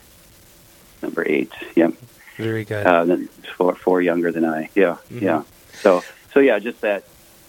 Number 1.02 1.24
eight. 1.26 1.50
Yeah. 1.74 1.88
very 2.36 2.64
good. 2.64 2.86
uh, 2.86 3.04
then 3.04 3.28
four, 3.56 3.74
four 3.74 4.00
younger 4.00 4.30
than 4.30 4.44
I. 4.44 4.68
Yeah, 4.76 4.98
Mhm. 5.12 5.22
yeah. 5.22 5.42
So, 5.82 6.04
so 6.32 6.38
yeah, 6.40 6.58
just 6.60 6.80
that 6.82 7.02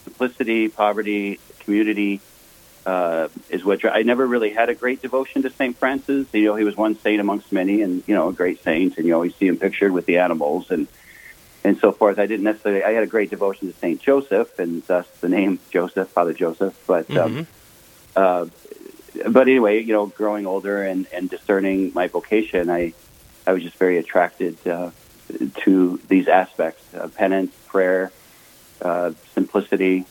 simplicity, 0.03 0.69
poverty, 0.69 1.39
community 1.59 2.21
uh, 2.89 3.27
is 3.49 3.63
what 3.63 3.85
I 3.85 4.01
never 4.01 4.25
really 4.25 4.51
had 4.51 4.69
a 4.69 4.75
great 4.83 4.99
devotion 5.07 5.43
to 5.43 5.49
Saint 5.51 5.77
Francis. 5.77 6.25
You 6.33 6.45
know, 6.45 6.55
he 6.55 6.63
was 6.63 6.75
one 6.75 6.95
saint 7.05 7.19
amongst 7.21 7.51
many, 7.51 7.83
and 7.83 8.03
you 8.07 8.15
know, 8.15 8.29
a 8.29 8.33
great 8.33 8.63
saint, 8.63 8.97
and 8.97 9.05
you 9.05 9.13
always 9.13 9.35
see 9.35 9.47
him 9.47 9.57
pictured 9.57 9.91
with 9.91 10.05
the 10.07 10.17
animals 10.17 10.71
and 10.71 10.87
and 11.63 11.77
so 11.77 11.91
forth. 11.91 12.17
I 12.17 12.25
didn't 12.25 12.45
necessarily. 12.45 12.83
I 12.83 12.93
had 12.93 13.03
a 13.03 13.11
great 13.15 13.29
devotion 13.29 13.71
to 13.71 13.77
Saint 13.77 14.01
Joseph, 14.01 14.57
and 14.57 14.71
thus 14.87 15.07
the 15.21 15.29
name 15.29 15.59
Joseph, 15.71 16.09
Father 16.09 16.33
Joseph. 16.33 16.75
But 16.87 17.07
um, 17.15 17.31
Mhm. 17.35 17.45
uh, 18.15 18.45
but 19.27 19.47
anyway, 19.47 19.83
you 19.83 19.93
know, 19.93 20.07
growing 20.07 20.45
older 20.47 20.77
and, 20.83 21.05
and 21.13 21.29
discerning 21.29 21.91
my 21.93 22.07
vocation, 22.07 22.71
I 22.79 22.93
I 23.45 23.53
was 23.53 23.61
just 23.61 23.77
very 23.77 23.97
attracted 24.03 24.55
uh, 24.67 24.89
to 25.63 25.99
these 26.07 26.27
aspects: 26.27 26.81
uh, 26.95 27.07
penance, 27.21 27.53
prayer, 27.67 28.11
uh, 28.81 29.11
simplicity, 29.35 30.05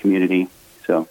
community. 0.00 0.48
So 0.86 1.06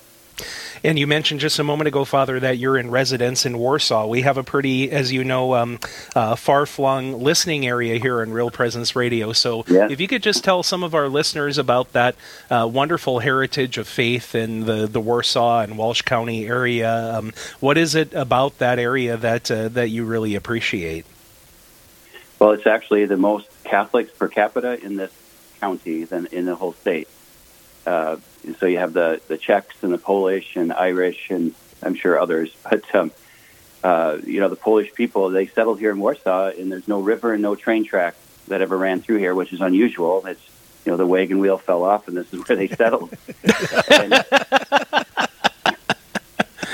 And 0.83 0.99
you 0.99 1.07
mentioned 1.07 1.39
just 1.39 1.59
a 1.59 1.63
moment 1.63 1.87
ago, 1.87 2.03
Father, 2.03 2.39
that 2.39 2.57
you're 2.57 2.77
in 2.77 2.91
residence 2.91 3.45
in 3.45 3.57
Warsaw. 3.57 4.07
We 4.07 4.21
have 4.21 4.37
a 4.37 4.43
pretty, 4.43 4.91
as 4.91 5.13
you 5.13 5.23
know, 5.23 5.55
um, 5.55 5.79
uh, 6.15 6.35
far-flung 6.35 7.21
listening 7.21 7.65
area 7.65 7.99
here 7.99 8.21
in 8.21 8.33
Real 8.33 8.51
Presence 8.51 8.95
Radio. 8.95 9.31
So, 9.31 9.63
Yes. 9.67 9.91
if 9.91 10.01
you 10.01 10.07
could 10.07 10.21
just 10.21 10.43
tell 10.43 10.61
some 10.61 10.83
of 10.83 10.93
our 10.93 11.07
listeners 11.07 11.57
about 11.57 11.93
that 11.93 12.15
uh, 12.49 12.69
wonderful 12.71 13.19
heritage 13.19 13.77
of 13.77 13.87
faith 13.87 14.35
in 14.35 14.65
the, 14.65 14.87
the 14.87 14.99
Warsaw 14.99 15.61
and 15.61 15.77
Walsh 15.77 16.01
County 16.01 16.47
area, 16.47 17.17
um, 17.17 17.31
what 17.59 17.77
is 17.77 17.95
it 17.95 18.13
about 18.13 18.57
that 18.57 18.77
area 18.79 19.15
that 19.15 19.49
uh, 19.49 19.69
that 19.69 19.89
you 19.89 20.03
really 20.03 20.35
appreciate? 20.35 21.05
Well, 22.39 22.51
it's 22.51 22.67
actually 22.67 23.05
the 23.05 23.15
most 23.17 23.47
Catholics 23.63 24.11
per 24.11 24.27
capita 24.27 24.83
in 24.83 24.97
this 24.97 25.11
county 25.61 26.03
than 26.03 26.25
in 26.31 26.45
the 26.45 26.55
whole 26.55 26.73
state. 26.73 27.07
So 28.59 28.65
you 28.65 28.77
have 28.79 28.93
the, 28.93 29.21
the 29.27 29.37
Czechs 29.37 29.83
and 29.83 29.93
the 29.93 29.97
Polish 29.97 30.55
and 30.55 30.71
Irish 30.73 31.29
and 31.29 31.53
I'm 31.81 31.95
sure 31.95 32.19
others, 32.19 32.53
but 32.69 32.83
um, 32.95 33.11
uh, 33.83 34.17
you 34.25 34.39
know 34.39 34.49
the 34.49 34.55
Polish 34.55 34.93
people 34.93 35.29
they 35.29 35.47
settled 35.47 35.79
here 35.79 35.91
in 35.91 35.99
Warsaw 35.99 36.47
and 36.57 36.71
there's 36.71 36.87
no 36.87 36.99
river 37.01 37.33
and 37.33 37.41
no 37.41 37.55
train 37.55 37.85
track 37.85 38.15
that 38.47 38.61
ever 38.61 38.77
ran 38.77 39.01
through 39.01 39.17
here, 39.17 39.33
which 39.35 39.53
is 39.53 39.61
unusual. 39.61 40.25
It's 40.25 40.41
you 40.85 40.91
know 40.91 40.97
the 40.97 41.07
wagon 41.07 41.39
wheel 41.39 41.57
fell 41.57 41.83
off 41.83 42.07
and 42.07 42.15
this 42.17 42.31
is 42.33 42.47
where 42.47 42.55
they 42.57 42.67
settled. 42.75 43.15
And 43.89 44.11
this- 44.11 44.25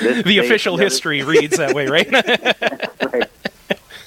The 0.00 0.22
they- 0.22 0.38
official 0.38 0.74
you 0.74 0.78
know, 0.78 0.84
history 0.84 1.22
reads 1.22 1.58
that 1.58 1.74
way, 1.74 1.86
right? 1.86 2.10
right. 2.10 3.30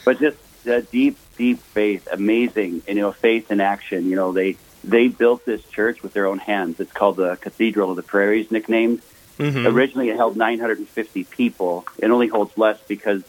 But 0.04 0.20
just 0.20 0.38
uh, 0.68 0.82
deep, 0.92 1.18
deep 1.38 1.60
faith, 1.60 2.08
amazing, 2.12 2.82
and 2.88 2.98
you 2.98 3.04
know, 3.04 3.12
faith 3.12 3.52
in 3.52 3.62
action. 3.62 4.10
You 4.10 4.16
know, 4.16 4.32
they 4.32 4.58
they 4.84 5.08
built 5.08 5.46
this 5.46 5.64
church 5.66 6.04
with 6.04 6.14
their 6.14 6.26
own 6.28 6.40
hands. 6.40 6.80
It's 6.80 6.92
called 6.92 7.18
the 7.18 7.36
Cathedral 7.38 7.90
of 7.92 7.96
the 7.96 8.04
Prairies, 8.04 8.52
nicknamed. 8.52 9.02
Mhm. 9.40 9.66
Originally, 9.74 10.10
it 10.10 10.16
held 10.18 10.38
950 10.38 11.24
people. 11.24 11.86
It 11.98 12.12
only 12.12 12.28
holds 12.28 12.58
less 12.58 12.80
because 12.88 13.24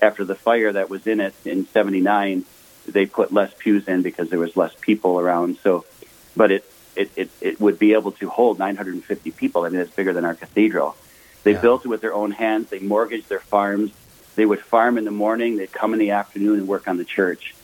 after 0.00 0.24
the 0.24 0.34
fire 0.36 0.72
that 0.72 0.88
was 0.90 1.06
in 1.06 1.20
it 1.20 1.34
in 1.44 1.66
'79, 1.66 2.44
they 2.86 3.06
put 3.06 3.32
less 3.32 3.52
pews 3.58 3.88
in 3.88 4.02
because 4.02 4.30
there 4.30 4.38
was 4.38 4.56
less 4.56 4.72
people 4.80 5.18
around. 5.18 5.58
So, 5.62 5.84
but 6.36 6.50
it 6.52 6.64
it, 6.96 7.10
it, 7.16 7.30
it 7.40 7.60
would 7.60 7.78
be 7.78 7.92
able 7.94 8.10
to 8.12 8.28
hold 8.28 8.58
950 8.58 9.30
people. 9.32 9.64
I 9.64 9.68
mean, 9.68 9.80
it's 9.80 9.90
bigger 9.94 10.12
than 10.12 10.24
our 10.24 10.34
cathedral. 10.34 10.96
They 11.44 11.52
Yeah. 11.52 11.60
built 11.60 11.84
it 11.84 11.88
with 11.88 12.00
their 12.00 12.12
own 12.14 12.32
hands. 12.32 12.70
They 12.70 12.80
mortgaged 12.80 13.28
their 13.28 13.38
farms. 13.38 13.92
They 14.34 14.44
would 14.44 14.60
farm 14.60 14.98
in 14.98 15.04
the 15.04 15.12
morning. 15.12 15.56
They'd 15.58 15.70
come 15.72 15.92
in 15.92 16.00
the 16.00 16.10
afternoon 16.10 16.58
and 16.58 16.66
work 16.68 16.88
on 16.88 16.96
the 16.96 17.04
church. 17.04 17.54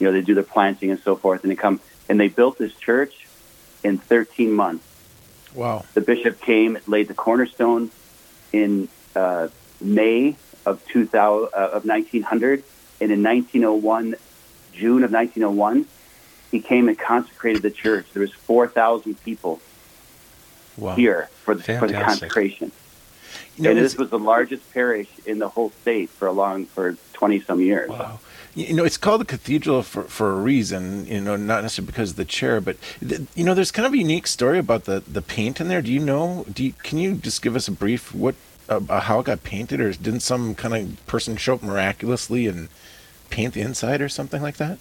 You 0.00 0.06
know, 0.08 0.12
they 0.12 0.20
do 0.20 0.34
the 0.34 0.42
planting 0.42 0.90
and 0.90 1.00
so 1.00 1.14
forth. 1.14 1.42
And 1.44 1.50
they 1.52 1.56
come 1.56 1.78
and 2.08 2.18
they 2.18 2.28
built 2.28 2.58
this 2.58 2.74
church 2.74 3.26
in 3.84 3.98
13 3.98 4.52
months. 4.52 4.86
Wow. 5.54 5.84
The 5.94 6.00
bishop 6.00 6.40
came, 6.40 6.78
laid 6.86 7.08
the 7.08 7.14
cornerstone 7.14 7.90
in 8.52 8.88
uh, 9.14 9.48
May 9.80 10.36
of 10.64 10.84
2000 10.86 11.48
uh, 11.52 11.56
of 11.56 11.84
1900, 11.84 12.62
and 13.00 13.10
in 13.12 13.22
1901, 13.22 14.14
June 14.72 15.04
of 15.04 15.12
1901, 15.12 15.86
he 16.50 16.60
came 16.60 16.88
and 16.88 16.98
consecrated 16.98 17.62
the 17.62 17.70
church. 17.70 18.06
There 18.12 18.20
was 18.20 18.32
4,000 18.32 19.22
people 19.24 19.60
Wow. 20.78 20.94
here 20.94 21.28
for 21.44 21.54
the, 21.54 21.62
for 21.62 21.86
the 21.86 21.94
consecration. 21.94 22.72
You 23.56 23.64
know, 23.64 23.70
and 23.70 23.78
this 23.78 23.96
was 23.96 24.08
the 24.08 24.18
largest 24.18 24.72
parish 24.72 25.08
in 25.26 25.38
the 25.38 25.48
whole 25.48 25.70
state 25.82 26.08
for 26.08 26.26
a 26.26 26.32
long 26.32 26.64
for 26.64 26.96
20 27.12 27.40
some 27.40 27.60
years. 27.60 27.90
Wow. 27.90 28.20
You 28.54 28.74
know, 28.74 28.84
it's 28.84 28.98
called 28.98 29.22
the 29.22 29.24
cathedral 29.24 29.82
for, 29.82 30.02
for 30.04 30.32
a 30.32 30.36
reason, 30.36 31.06
you 31.06 31.22
know, 31.22 31.36
not 31.36 31.62
necessarily 31.62 31.86
because 31.86 32.10
of 32.10 32.16
the 32.16 32.24
chair, 32.26 32.60
but, 32.60 32.76
you 33.34 33.44
know, 33.44 33.54
there's 33.54 33.70
kind 33.70 33.86
of 33.86 33.94
a 33.94 33.98
unique 33.98 34.26
story 34.26 34.58
about 34.58 34.84
the, 34.84 35.00
the 35.00 35.22
paint 35.22 35.58
in 35.58 35.68
there. 35.68 35.80
Do 35.80 35.90
you 35.90 36.00
know, 36.00 36.44
do 36.52 36.64
you, 36.64 36.74
can 36.74 36.98
you 36.98 37.14
just 37.14 37.40
give 37.40 37.56
us 37.56 37.66
a 37.66 37.72
brief, 37.72 38.14
what, 38.14 38.34
uh, 38.68 39.00
how 39.00 39.20
it 39.20 39.26
got 39.26 39.42
painted, 39.42 39.80
or 39.80 39.92
didn't 39.92 40.20
some 40.20 40.54
kind 40.54 40.74
of 40.74 41.06
person 41.06 41.36
show 41.38 41.54
up 41.54 41.62
miraculously 41.62 42.46
and 42.46 42.68
paint 43.30 43.54
the 43.54 43.62
inside 43.62 44.02
or 44.02 44.08
something 44.08 44.42
like 44.42 44.58
that? 44.58 44.78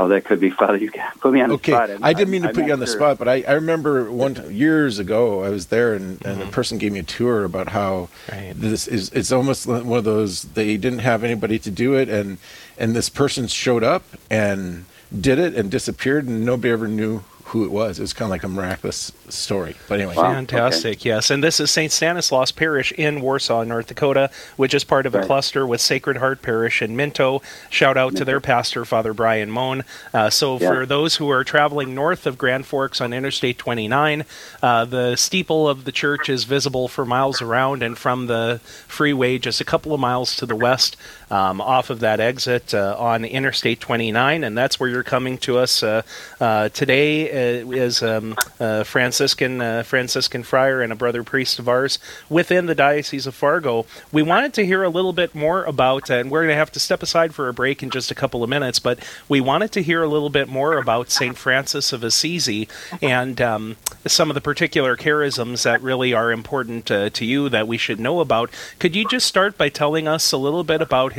Oh, 0.00 0.08
that 0.08 0.24
could 0.24 0.40
be 0.40 0.48
Father. 0.48 0.78
You 0.78 0.90
can 0.90 1.06
put 1.20 1.30
me 1.34 1.42
on 1.42 1.50
Okay, 1.52 1.72
the 1.72 1.76
spot. 1.76 1.90
I'm- 1.90 2.00
I 2.02 2.14
didn't 2.14 2.30
mean 2.30 2.40
to 2.42 2.48
I'm 2.48 2.54
put 2.54 2.62
you 2.62 2.68
not 2.68 2.72
on 2.74 2.80
the 2.80 2.86
sure. 2.86 2.96
spot, 2.96 3.18
but 3.18 3.28
I, 3.28 3.44
I 3.46 3.52
remember 3.52 4.10
one 4.10 4.34
t- 4.34 4.48
years 4.50 4.98
ago 4.98 5.44
I 5.44 5.50
was 5.50 5.66
there 5.66 5.92
and, 5.92 6.24
and 6.24 6.38
Mm-hmm. 6.38 6.48
a 6.48 6.52
person 6.52 6.78
gave 6.78 6.92
me 6.92 7.00
a 7.00 7.02
tour 7.02 7.44
about 7.44 7.68
how 7.68 8.08
Right. 8.32 8.54
this 8.56 8.88
is 8.88 9.10
it's 9.10 9.30
almost 9.30 9.66
one 9.66 9.98
of 9.98 10.04
those 10.04 10.42
they 10.54 10.78
didn't 10.78 11.00
have 11.00 11.22
anybody 11.22 11.58
to 11.58 11.70
do 11.70 11.94
it 11.96 12.08
and 12.08 12.38
and 12.78 12.96
this 12.96 13.10
person 13.10 13.46
showed 13.46 13.84
up 13.84 14.04
and 14.30 14.86
did 15.20 15.38
it 15.38 15.54
and 15.54 15.70
disappeared 15.70 16.26
and 16.26 16.46
nobody 16.46 16.70
ever 16.72 16.88
knew 16.88 17.22
who 17.50 17.64
it 17.64 17.70
was. 17.70 17.98
It 17.98 18.02
was 18.02 18.12
kind 18.12 18.26
of 18.26 18.30
like 18.30 18.44
a 18.44 18.48
miraculous 18.48 19.12
story. 19.28 19.74
But 19.88 19.98
anyway, 20.00 20.14
Wow. 20.16 20.32
Fantastic, 20.32 21.04
yes. 21.04 21.30
And 21.30 21.42
this 21.42 21.58
is 21.60 21.70
St. 21.70 21.90
Stanislaus 21.90 22.52
Parish 22.52 22.92
in 22.92 23.20
Warsaw, 23.20 23.64
North 23.64 23.88
Dakota, 23.88 24.30
which 24.56 24.72
is 24.74 24.84
part 24.84 25.04
of 25.06 25.14
a 25.14 25.22
cluster 25.24 25.66
with 25.66 25.80
Sacred 25.80 26.16
Heart 26.18 26.42
Parish 26.42 26.80
in 26.82 26.94
Minto. 26.96 27.42
Shout 27.68 27.96
out 27.96 28.14
to 28.16 28.24
their 28.24 28.40
pastor, 28.40 28.84
Father 28.84 29.12
Brian 29.12 29.50
Moen. 29.50 29.84
Uh, 30.14 30.30
so, 30.30 30.58
Yeah. 30.60 30.68
for 30.68 30.86
those 30.86 31.16
who 31.16 31.28
are 31.30 31.42
traveling 31.44 31.94
north 31.94 32.26
of 32.26 32.38
Grand 32.38 32.66
Forks 32.66 33.00
on 33.00 33.12
Interstate 33.12 33.58
29, 33.58 34.24
uh, 34.62 34.84
the 34.84 35.16
steeple 35.16 35.68
of 35.68 35.84
the 35.84 35.92
church 35.92 36.28
is 36.28 36.44
visible 36.44 36.86
for 36.88 37.04
miles 37.04 37.42
around, 37.42 37.82
and 37.82 37.98
from 37.98 38.26
the 38.26 38.60
freeway, 38.86 39.38
just 39.38 39.60
a 39.60 39.64
couple 39.64 39.92
of 39.92 40.00
miles 40.00 40.36
to 40.36 40.46
the 40.46 40.56
west, 40.56 40.96
um, 41.30 41.60
off 41.60 41.90
of 41.90 42.00
that 42.00 42.20
exit 42.20 42.74
uh, 42.74 42.96
on 42.98 43.24
Interstate 43.24 43.80
29, 43.80 44.44
and 44.44 44.56
that's 44.56 44.80
where 44.80 44.88
you're 44.88 45.02
coming 45.02 45.38
to 45.38 45.58
us 45.58 45.82
uh, 45.82 46.02
uh, 46.40 46.68
today. 46.70 47.60
Uh, 47.60 47.70
is 47.70 48.02
um, 48.02 48.36
uh, 48.58 48.84
Franciscan 48.84 49.60
uh, 49.60 49.82
Franciscan 49.82 50.42
friar 50.42 50.82
and 50.82 50.92
a 50.92 50.96
brother 50.96 51.22
priest 51.22 51.58
of 51.58 51.68
ours 51.68 51.98
within 52.28 52.66
the 52.66 52.74
Diocese 52.74 53.26
of 53.26 53.34
Fargo. 53.34 53.86
We 54.12 54.22
wanted 54.22 54.52
to 54.54 54.66
hear 54.66 54.82
a 54.82 54.88
little 54.88 55.12
bit 55.12 55.34
more 55.34 55.64
about, 55.64 56.10
and 56.10 56.30
we're 56.30 56.40
going 56.40 56.52
to 56.52 56.56
have 56.56 56.72
to 56.72 56.80
step 56.80 57.02
aside 57.02 57.34
for 57.34 57.48
a 57.48 57.54
break 57.54 57.82
in 57.82 57.90
just 57.90 58.10
a 58.10 58.14
couple 58.14 58.42
of 58.42 58.50
minutes, 58.50 58.78
but 58.78 58.98
we 59.28 59.40
wanted 59.40 59.72
to 59.72 59.82
hear 59.82 60.02
a 60.02 60.08
little 60.08 60.30
bit 60.30 60.48
more 60.48 60.76
about 60.76 61.10
Saint 61.10 61.38
Francis 61.38 61.92
of 61.92 62.02
Assisi 62.02 62.68
and 63.00 63.40
um, 63.40 63.76
some 64.06 64.30
of 64.30 64.34
the 64.34 64.40
particular 64.40 64.96
charisms 64.96 65.62
that 65.62 65.82
really 65.82 66.12
are 66.12 66.32
important 66.32 66.86
to 66.86 67.24
you 67.24 67.48
that 67.48 67.68
we 67.68 67.76
should 67.76 68.00
know 68.00 68.20
about. 68.20 68.50
Could 68.78 68.96
you 68.96 69.06
just 69.06 69.26
start 69.26 69.56
by 69.56 69.68
telling 69.68 70.08
us 70.08 70.32
a 70.32 70.36
little 70.36 70.64
bit 70.64 70.82
about 70.82 71.12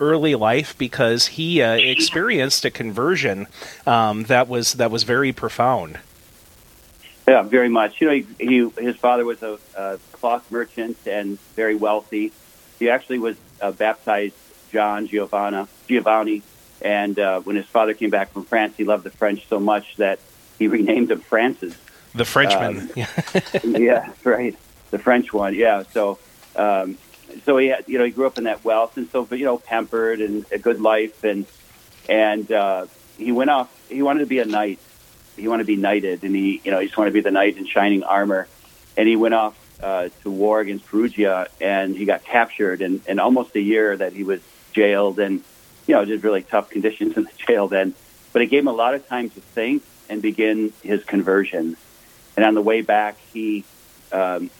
early 0.00 0.34
life 0.34 0.76
because 0.78 1.26
he 1.28 1.62
uh, 1.62 1.74
experienced 1.74 2.64
a 2.64 2.70
conversion 2.70 3.46
um, 3.86 4.24
that 4.24 4.48
was 4.48 4.74
that 4.74 4.90
was 4.90 5.02
very 5.04 5.32
profound. 5.32 5.98
Yeah, 7.26 7.42
very 7.42 7.68
much. 7.68 8.00
You 8.00 8.06
know, 8.08 8.14
he, 8.14 8.26
he 8.38 8.68
his 8.82 8.96
father 8.96 9.24
was 9.24 9.42
a, 9.42 9.58
a 9.76 9.98
cloth 10.12 10.50
merchant 10.50 10.96
and 11.06 11.38
very 11.54 11.74
wealthy. 11.74 12.32
He 12.78 12.90
actually 12.90 13.18
was 13.18 13.36
uh, 13.60 13.70
baptized 13.72 14.34
John 14.72 15.06
Giovanna 15.06 15.68
Giovanni, 15.88 16.42
and 16.80 17.18
uh, 17.18 17.40
when 17.40 17.56
his 17.56 17.66
father 17.66 17.94
came 17.94 18.10
back 18.10 18.32
from 18.32 18.44
France, 18.44 18.74
he 18.76 18.84
loved 18.84 19.04
the 19.04 19.10
French 19.10 19.46
so 19.48 19.60
much 19.60 19.96
that 19.96 20.18
he 20.58 20.68
renamed 20.76 21.10
him 21.10 21.20
Francis. 21.20 21.76
The 22.14 22.24
Frenchman. 22.24 22.90
yeah, 23.64 24.12
right. 24.24 24.56
The 24.90 24.98
French 24.98 25.32
one. 25.32 25.54
Yeah. 25.54 25.84
So, 25.92 26.18
um, 26.56 26.98
so 27.44 27.56
he 27.58 27.68
had, 27.68 27.84
you 27.86 27.98
know, 27.98 28.04
he 28.04 28.10
grew 28.10 28.26
up 28.26 28.38
in 28.38 28.44
that 28.44 28.64
wealth, 28.64 28.96
and 28.96 29.10
so, 29.10 29.26
you 29.30 29.44
know, 29.44 29.58
pampered 29.58 30.20
and 30.20 30.44
a 30.52 30.58
good 30.58 30.80
life, 30.80 31.24
and 31.24 31.46
and 32.08 32.50
uh, 32.50 32.86
he 33.18 33.32
went 33.32 33.50
off. 33.50 33.70
He 33.88 34.02
wanted 34.02 34.20
to 34.20 34.26
be 34.26 34.38
a 34.40 34.44
knight. 34.44 34.78
He 35.36 35.48
wanted 35.48 35.64
to 35.64 35.66
be 35.66 35.76
knighted, 35.76 36.24
and 36.24 36.34
he, 36.34 36.60
you 36.64 36.70
know, 36.70 36.78
he 36.78 36.86
just 36.86 36.98
wanted 36.98 37.10
to 37.10 37.14
be 37.14 37.20
the 37.20 37.30
knight 37.30 37.56
in 37.56 37.66
shining 37.66 38.02
armor. 38.02 38.48
And 38.96 39.08
he 39.08 39.16
went 39.16 39.34
off 39.34 39.56
uh, 39.82 40.10
to 40.22 40.30
war 40.30 40.60
against 40.60 40.86
Perugia, 40.86 41.48
and 41.60 41.96
he 41.96 42.04
got 42.04 42.24
captured. 42.24 42.82
And, 42.82 43.00
and 43.06 43.18
almost 43.18 43.56
a 43.56 43.60
year 43.60 43.96
that 43.96 44.12
he 44.12 44.24
was 44.24 44.40
jailed, 44.72 45.18
and 45.18 45.42
you 45.86 45.94
know, 45.94 46.04
just 46.04 46.22
really 46.22 46.42
tough 46.42 46.70
conditions 46.70 47.16
in 47.16 47.24
the 47.24 47.30
jail 47.46 47.68
then. 47.68 47.94
But 48.32 48.42
it 48.42 48.46
gave 48.46 48.60
him 48.60 48.68
a 48.68 48.72
lot 48.72 48.94
of 48.94 49.06
time 49.06 49.30
to 49.30 49.40
think 49.40 49.82
and 50.08 50.20
begin 50.20 50.72
his 50.82 51.04
conversion. 51.04 51.76
And 52.36 52.46
on 52.46 52.54
the 52.54 52.62
way 52.62 52.80
back, 52.80 53.16
he 53.32 53.64
um, 54.10 54.50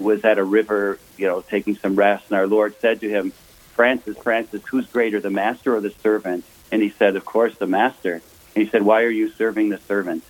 was 0.00 0.24
at 0.24 0.38
a 0.38 0.44
river, 0.44 0.98
you 1.16 1.26
know, 1.26 1.42
taking 1.42 1.76
some 1.76 1.94
rest. 1.94 2.24
And 2.30 2.38
our 2.38 2.46
Lord 2.46 2.74
said 2.80 3.00
to 3.00 3.08
him, 3.08 3.32
Francis, 3.74 4.16
Francis, 4.18 4.62
who's 4.66 4.86
greater, 4.86 5.20
the 5.20 5.30
master 5.30 5.76
or 5.76 5.80
the 5.80 5.90
servant? 5.90 6.44
And 6.72 6.82
he 6.82 6.90
said, 6.90 7.16
Of 7.16 7.24
course, 7.24 7.56
the 7.56 7.66
master. 7.66 8.14
And 8.54 8.64
he 8.64 8.70
said, 8.70 8.82
Why 8.82 9.02
are 9.02 9.10
you 9.10 9.30
serving 9.30 9.68
the 9.68 9.78
servant? 9.78 10.24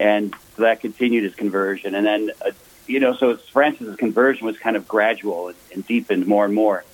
And 0.00 0.34
so 0.56 0.62
that 0.62 0.80
continued 0.80 1.24
his 1.24 1.34
conversion. 1.34 1.94
And 1.94 2.06
then, 2.06 2.30
uh, 2.44 2.50
you 2.86 3.00
know, 3.00 3.14
so 3.14 3.36
Francis's 3.36 3.96
conversion 3.96 4.46
was 4.46 4.58
kind 4.58 4.76
of 4.76 4.88
gradual 4.88 5.48
and, 5.48 5.56
and 5.72 5.86
deepened 5.86 6.26
more 6.26 6.44
and 6.44 6.54
more. 6.54 6.84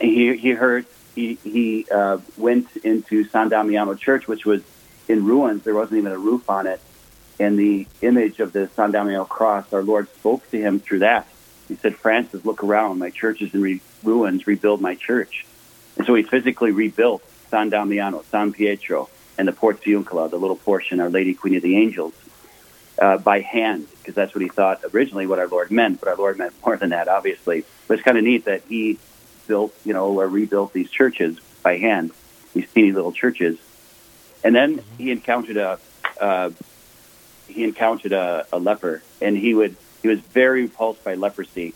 And 0.00 0.10
he, 0.10 0.36
he 0.36 0.50
heard, 0.50 0.86
he, 1.14 1.34
he 1.44 1.86
uh, 1.90 2.18
went 2.36 2.68
into 2.78 3.24
San 3.24 3.48
Damiano 3.48 3.94
Church, 3.94 4.26
which 4.26 4.44
was 4.44 4.62
in 5.08 5.24
ruins. 5.24 5.62
There 5.62 5.74
wasn't 5.74 5.98
even 5.98 6.12
a 6.12 6.18
roof 6.18 6.50
on 6.50 6.66
it. 6.66 6.80
And 7.40 7.58
the 7.58 7.86
image 8.00 8.40
of 8.40 8.52
the 8.52 8.68
San 8.76 8.92
Damiano 8.92 9.24
cross, 9.24 9.72
our 9.72 9.82
Lord 9.82 10.08
spoke 10.14 10.48
to 10.50 10.58
him 10.58 10.78
through 10.78 11.00
that. 11.00 11.26
He 11.68 11.76
said, 11.76 11.96
Francis, 11.96 12.44
look 12.44 12.62
around. 12.62 12.98
My 12.98 13.10
church 13.10 13.42
is 13.42 13.54
in 13.54 13.62
re- 13.62 13.80
ruins. 14.02 14.46
Rebuild 14.46 14.80
my 14.80 14.94
church. 14.94 15.44
And 15.96 16.06
so 16.06 16.14
he 16.14 16.22
physically 16.22 16.72
rebuilt 16.72 17.22
San 17.50 17.70
Damiano, 17.70 18.22
San 18.30 18.52
Pietro, 18.52 19.08
and 19.38 19.48
the 19.48 19.52
Portiuncula, 19.52 20.30
the 20.30 20.36
little 20.36 20.56
portion, 20.56 21.00
Our 21.00 21.10
Lady 21.10 21.34
Queen 21.34 21.56
of 21.56 21.62
the 21.62 21.76
Angels, 21.76 22.12
uh, 23.00 23.18
by 23.18 23.40
hand, 23.40 23.88
because 23.98 24.14
that's 24.14 24.34
what 24.34 24.42
he 24.42 24.48
thought 24.48 24.82
originally 24.92 25.26
what 25.26 25.38
our 25.38 25.48
Lord 25.48 25.70
meant. 25.70 26.00
But 26.00 26.10
our 26.10 26.16
Lord 26.16 26.38
meant 26.38 26.54
more 26.64 26.76
than 26.76 26.90
that, 26.90 27.08
obviously. 27.08 27.64
But 27.88 27.94
it's 27.94 28.04
kind 28.04 28.18
of 28.18 28.24
neat 28.24 28.44
that 28.44 28.62
he 28.68 28.98
built, 29.46 29.74
you 29.84 29.92
know, 29.92 30.06
or 30.20 30.28
rebuilt 30.28 30.72
these 30.72 30.90
churches 30.90 31.38
by 31.62 31.78
hand, 31.78 32.12
these 32.52 32.70
teeny 32.70 32.92
little 32.92 33.12
churches. 33.12 33.58
And 34.44 34.54
then 34.54 34.82
he 34.98 35.10
encountered 35.10 35.56
a 35.56 35.78
uh, 36.20 36.50
he 37.48 37.64
encountered 37.64 38.12
a, 38.12 38.46
a 38.52 38.58
leper, 38.58 39.02
and 39.20 39.36
he 39.36 39.54
would 39.54 39.76
he 40.02 40.08
was 40.08 40.20
very 40.20 40.62
repulsed 40.62 41.02
by 41.04 41.14
leprosy. 41.14 41.74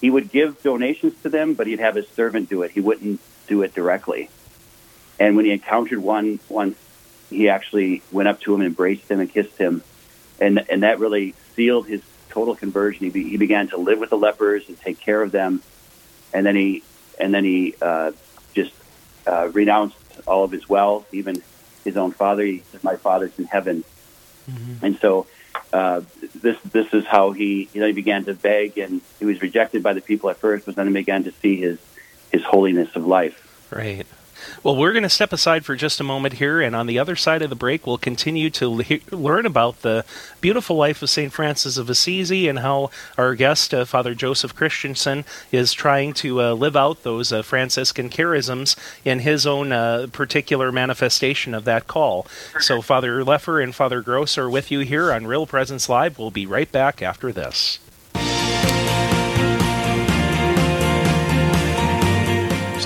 He 0.00 0.10
would 0.10 0.30
give 0.30 0.62
donations 0.62 1.14
to 1.22 1.28
them, 1.28 1.54
but 1.54 1.66
he'd 1.66 1.80
have 1.80 1.94
his 1.94 2.08
servant 2.08 2.48
do 2.48 2.62
it. 2.62 2.70
He 2.70 2.80
wouldn't 2.80 3.20
do 3.46 3.62
it 3.62 3.74
directly. 3.74 4.30
And 5.18 5.36
when 5.36 5.44
he 5.44 5.52
encountered 5.52 5.98
one 5.98 6.40
once, 6.48 6.78
he 7.28 7.48
actually 7.48 8.02
went 8.10 8.28
up 8.28 8.40
to 8.42 8.54
him, 8.54 8.62
embraced 8.62 9.10
him, 9.10 9.20
and 9.20 9.30
kissed 9.30 9.56
him, 9.58 9.82
and 10.40 10.64
and 10.68 10.82
that 10.82 10.98
really 10.98 11.34
sealed 11.54 11.86
his 11.86 12.02
total 12.30 12.56
conversion. 12.56 13.04
He, 13.04 13.10
be, 13.10 13.28
he 13.28 13.36
began 13.36 13.68
to 13.68 13.76
live 13.76 13.98
with 13.98 14.10
the 14.10 14.18
lepers 14.18 14.68
and 14.68 14.80
take 14.80 14.98
care 15.00 15.22
of 15.22 15.30
them, 15.32 15.62
and 16.32 16.46
then 16.46 16.56
he 16.56 16.82
and 17.18 17.34
then 17.34 17.44
he 17.44 17.74
uh, 17.80 18.12
just 18.54 18.72
uh, 19.26 19.48
renounced 19.48 19.96
all 20.26 20.44
of 20.44 20.50
his 20.50 20.68
wealth, 20.68 21.12
even 21.12 21.42
his 21.84 21.96
own 21.96 22.12
father. 22.12 22.44
He 22.44 22.62
said, 22.72 22.82
"My 22.82 22.96
father's 22.96 23.38
in 23.38 23.44
heaven." 23.44 23.84
And 24.82 24.98
so 24.98 25.26
uh, 25.72 26.02
this 26.34 26.58
this 26.62 26.92
is 26.92 27.04
how 27.06 27.32
he 27.32 27.68
you 27.72 27.80
know 27.80 27.86
he 27.86 27.92
began 27.92 28.24
to 28.24 28.34
beg, 28.34 28.78
and 28.78 29.00
he 29.18 29.24
was 29.24 29.40
rejected 29.42 29.82
by 29.82 29.92
the 29.92 30.00
people 30.00 30.30
at 30.30 30.36
first, 30.36 30.66
but 30.66 30.74
then 30.74 30.86
he 30.86 30.92
began 30.92 31.24
to 31.24 31.32
see 31.32 31.56
his 31.56 31.78
his 32.32 32.42
holiness 32.42 32.94
of 32.96 33.06
life. 33.06 33.68
Right. 33.72 34.06
Well, 34.62 34.76
we're 34.76 34.92
going 34.92 35.02
to 35.02 35.08
step 35.08 35.32
aside 35.32 35.64
for 35.64 35.76
just 35.76 36.00
a 36.00 36.04
moment 36.04 36.34
here, 36.34 36.60
and 36.60 36.76
on 36.76 36.86
the 36.86 36.98
other 36.98 37.16
side 37.16 37.42
of 37.42 37.50
the 37.50 37.56
break, 37.56 37.86
we'll 37.86 37.98
continue 37.98 38.50
to 38.50 38.68
le- 38.68 39.16
learn 39.16 39.46
about 39.46 39.82
the 39.82 40.04
beautiful 40.40 40.76
life 40.76 41.02
of 41.02 41.10
St. 41.10 41.32
Francis 41.32 41.76
of 41.76 41.90
Assisi 41.90 42.48
and 42.48 42.60
how 42.60 42.90
our 43.16 43.34
guest, 43.34 43.72
uh, 43.74 43.84
Father 43.84 44.14
Joseph 44.14 44.54
Christensen, 44.54 45.24
is 45.52 45.72
trying 45.72 46.12
to 46.14 46.40
uh, 46.40 46.52
live 46.52 46.76
out 46.76 47.02
those 47.02 47.32
uh, 47.32 47.42
Franciscan 47.42 48.10
charisms 48.10 48.76
in 49.04 49.20
his 49.20 49.46
own 49.46 49.72
uh, 49.72 50.06
particular 50.12 50.70
manifestation 50.70 51.54
of 51.54 51.64
that 51.64 51.86
call. 51.86 52.26
So, 52.58 52.82
Father 52.82 53.24
Lefor 53.24 53.62
and 53.62 53.74
Father 53.74 54.00
Gross 54.00 54.38
are 54.38 54.50
with 54.50 54.70
you 54.70 54.80
here 54.80 55.12
on 55.12 55.26
Real 55.26 55.46
Presence 55.46 55.88
Live. 55.88 56.18
We'll 56.18 56.30
be 56.30 56.46
right 56.46 56.70
back 56.70 57.02
after 57.02 57.32
this. 57.32 57.78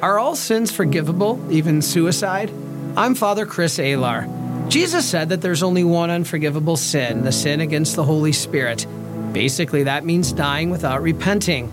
Are 0.00 0.16
all 0.20 0.36
sins 0.36 0.70
forgivable, 0.70 1.40
even 1.50 1.82
suicide? 1.82 2.52
I'm 2.96 3.16
Father 3.16 3.44
Chris 3.46 3.78
Alar. 3.78 4.28
Jesus 4.68 5.08
said 5.08 5.30
that 5.30 5.40
there's 5.40 5.64
only 5.64 5.82
one 5.82 6.08
unforgivable 6.08 6.76
sin, 6.76 7.24
the 7.24 7.32
sin 7.32 7.60
against 7.60 7.96
the 7.96 8.04
Holy 8.04 8.32
Spirit. 8.32 8.86
Basically, 9.32 9.82
that 9.82 10.04
means 10.04 10.30
dying 10.30 10.70
without 10.70 11.02
repenting. 11.02 11.68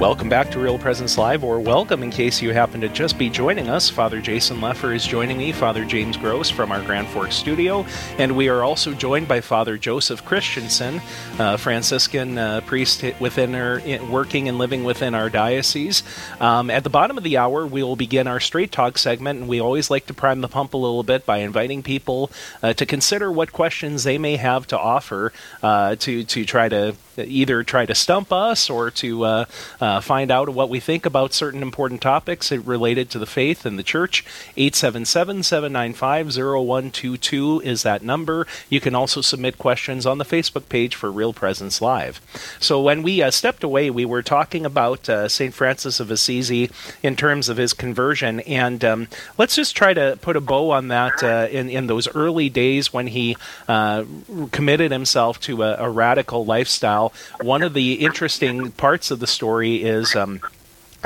Welcome 0.00 0.30
back 0.30 0.50
to 0.52 0.58
Real 0.58 0.78
Presence 0.78 1.18
Live, 1.18 1.44
or 1.44 1.60
welcome 1.60 2.02
in 2.02 2.10
case 2.10 2.40
you 2.40 2.54
happen 2.54 2.80
to 2.80 2.88
just 2.88 3.18
be 3.18 3.28
joining 3.28 3.68
us. 3.68 3.90
Father 3.90 4.22
Jason 4.22 4.56
Lefor 4.56 4.96
is 4.96 5.06
joining 5.06 5.36
me, 5.36 5.52
Father 5.52 5.84
James 5.84 6.16
Gross 6.16 6.48
from 6.48 6.72
our 6.72 6.82
Grand 6.82 7.06
Forks 7.08 7.36
studio, 7.36 7.84
and 8.16 8.34
we 8.34 8.48
are 8.48 8.64
also 8.64 8.94
joined 8.94 9.28
by 9.28 9.42
Father 9.42 9.76
Joseph 9.76 10.24
Christensen, 10.24 11.02
uh, 11.38 11.58
Franciscan 11.58 12.38
uh, 12.38 12.62
priest 12.62 13.04
within 13.20 13.54
our 13.54 13.82
working 14.10 14.48
and 14.48 14.56
living 14.56 14.84
within 14.84 15.14
our 15.14 15.28
diocese. 15.28 16.02
Um, 16.40 16.70
at 16.70 16.82
the 16.82 16.88
bottom 16.88 17.18
of 17.18 17.22
the 17.22 17.36
hour, 17.36 17.66
we 17.66 17.82
will 17.82 17.94
begin 17.94 18.26
our 18.26 18.40
Straight 18.40 18.72
Talk 18.72 18.96
segment, 18.96 19.40
and 19.40 19.48
we 19.50 19.60
always 19.60 19.90
like 19.90 20.06
to 20.06 20.14
prime 20.14 20.40
the 20.40 20.48
pump 20.48 20.72
a 20.72 20.78
little 20.78 21.02
bit 21.02 21.26
by 21.26 21.38
inviting 21.40 21.82
people 21.82 22.30
uh, 22.62 22.72
to 22.72 22.86
consider 22.86 23.30
what 23.30 23.52
questions 23.52 24.04
they 24.04 24.16
may 24.16 24.36
have 24.36 24.66
to 24.68 24.78
offer 24.78 25.30
uh, 25.62 25.94
to 25.96 26.24
to 26.24 26.46
try 26.46 26.70
to 26.70 26.96
either 27.18 27.62
try 27.62 27.84
to 27.84 27.94
stump 27.94 28.32
us 28.32 28.70
or 28.70 28.90
to 28.90 29.46
uh, 29.90 30.00
find 30.00 30.30
out 30.30 30.48
what 30.48 30.68
we 30.68 30.80
think 30.80 31.04
about 31.04 31.32
certain 31.32 31.62
important 31.62 32.00
topics 32.00 32.52
related 32.52 33.10
to 33.10 33.18
the 33.18 33.26
faith 33.26 33.66
and 33.66 33.78
the 33.78 33.82
church. 33.82 34.24
877 34.56 35.42
795 35.42 36.36
0122 36.36 37.60
is 37.64 37.82
that 37.82 38.02
number. 38.02 38.46
You 38.68 38.80
can 38.80 38.94
also 38.94 39.20
submit 39.20 39.58
questions 39.58 40.06
on 40.06 40.18
the 40.18 40.24
Facebook 40.24 40.68
page 40.68 40.94
for 40.94 41.10
Real 41.10 41.32
Presence 41.32 41.80
Live. 41.80 42.20
So 42.60 42.80
when 42.80 43.02
we 43.02 43.22
uh, 43.22 43.30
stepped 43.30 43.64
away, 43.64 43.90
we 43.90 44.04
were 44.04 44.22
talking 44.22 44.64
about 44.64 45.08
uh, 45.08 45.28
St. 45.28 45.52
Francis 45.52 45.98
of 46.00 46.10
Assisi 46.10 46.70
in 47.02 47.16
terms 47.16 47.48
of 47.48 47.56
his 47.56 47.72
conversion. 47.72 48.40
And 48.40 48.84
um, 48.84 49.08
let's 49.38 49.56
just 49.56 49.76
try 49.76 49.94
to 49.94 50.18
put 50.20 50.36
a 50.36 50.40
bow 50.40 50.70
on 50.70 50.88
that 50.88 51.22
uh, 51.22 51.48
in, 51.50 51.68
in 51.68 51.86
those 51.86 52.06
early 52.14 52.48
days 52.48 52.92
when 52.92 53.08
he 53.08 53.36
uh, 53.66 54.04
committed 54.52 54.92
himself 54.92 55.40
to 55.40 55.62
a, 55.62 55.76
a 55.76 55.90
radical 55.90 56.44
lifestyle 56.44 57.12
one 57.42 57.62
of 57.62 57.74
the 57.74 57.94
interesting 57.94 58.70
parts 58.72 59.10
of 59.10 59.18
the 59.20 59.26
story 59.26 59.79
is. 59.82 60.14
Um, 60.14 60.40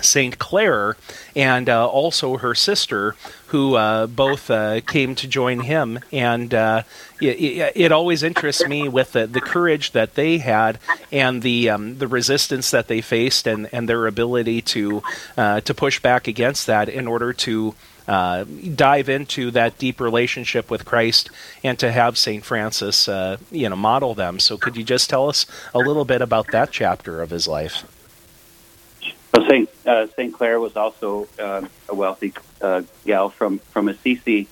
Saint 0.03 0.39
Clare 0.39 0.97
and 1.37 1.69
uh, 1.69 1.87
also 1.87 2.39
her 2.39 2.55
sister, 2.55 3.15
who 3.49 3.77
uh, 3.77 4.07
both 4.07 4.51
uh, 4.51 4.81
came 4.81 5.15
to 5.15 5.29
join 5.29 5.61
him, 5.61 6.01
and 6.13 6.53
uh, 6.53 6.83
it, 7.21 7.73
it, 7.77 7.93
always 7.93 8.23
interests 8.23 8.67
me 8.67 8.89
with 8.89 9.13
the, 9.13 9.27
the 9.27 9.41
courage 9.41 9.93
that 9.93 10.15
they 10.15 10.39
had 10.39 10.79
and 11.13 11.43
the 11.43 11.71
um, 11.71 11.99
the 11.99 12.09
resistance 12.09 12.71
that 12.73 12.89
they 12.89 13.01
faced, 13.01 13.47
and, 13.47 13.69
and 13.73 13.89
their 13.89 14.07
ability 14.07 14.63
to 14.63 15.03
uh, 15.37 15.61
to 15.61 15.73
push 15.73 16.01
back 16.01 16.27
against 16.27 16.67
that 16.67 16.89
in 16.89 17.07
order 17.07 17.33
to 17.33 17.75
uh, 18.09 18.45
dive 18.75 19.09
into 19.09 19.51
that 19.53 19.79
deep 19.79 20.01
relationship 20.01 20.71
with 20.71 20.85
Christ 20.85 21.31
and 21.63 21.79
to 21.79 21.91
have 21.93 22.19
St. 22.19 22.45
Francis, 22.45 23.09
you 23.51 23.69
know, 23.69 23.77
model 23.77 24.15
them. 24.15 24.41
So, 24.41 24.59
could 24.59 24.77
you 24.77 24.85
just 24.85 25.09
tell 25.09 25.29
us 25.29 25.47
a 25.73 25.79
little 25.79 26.05
bit 26.05 26.21
about 26.21 26.51
that 26.51 26.73
chapter 26.73 27.23
of 27.23 27.31
his 27.31 27.47
life? 27.47 27.85
Well, 29.35 29.49
Saint 29.49 29.69
uh, 29.85 30.07
Saint 30.15 30.33
Clare 30.33 30.61
was 30.61 30.77
also 30.77 31.27
uh, 31.41 31.67
a 31.89 31.95
wealthy 31.95 32.33
uh, 32.61 32.83
gal 33.05 33.31
from 33.31 33.59
from 33.59 33.89
Assisi, 33.89 34.47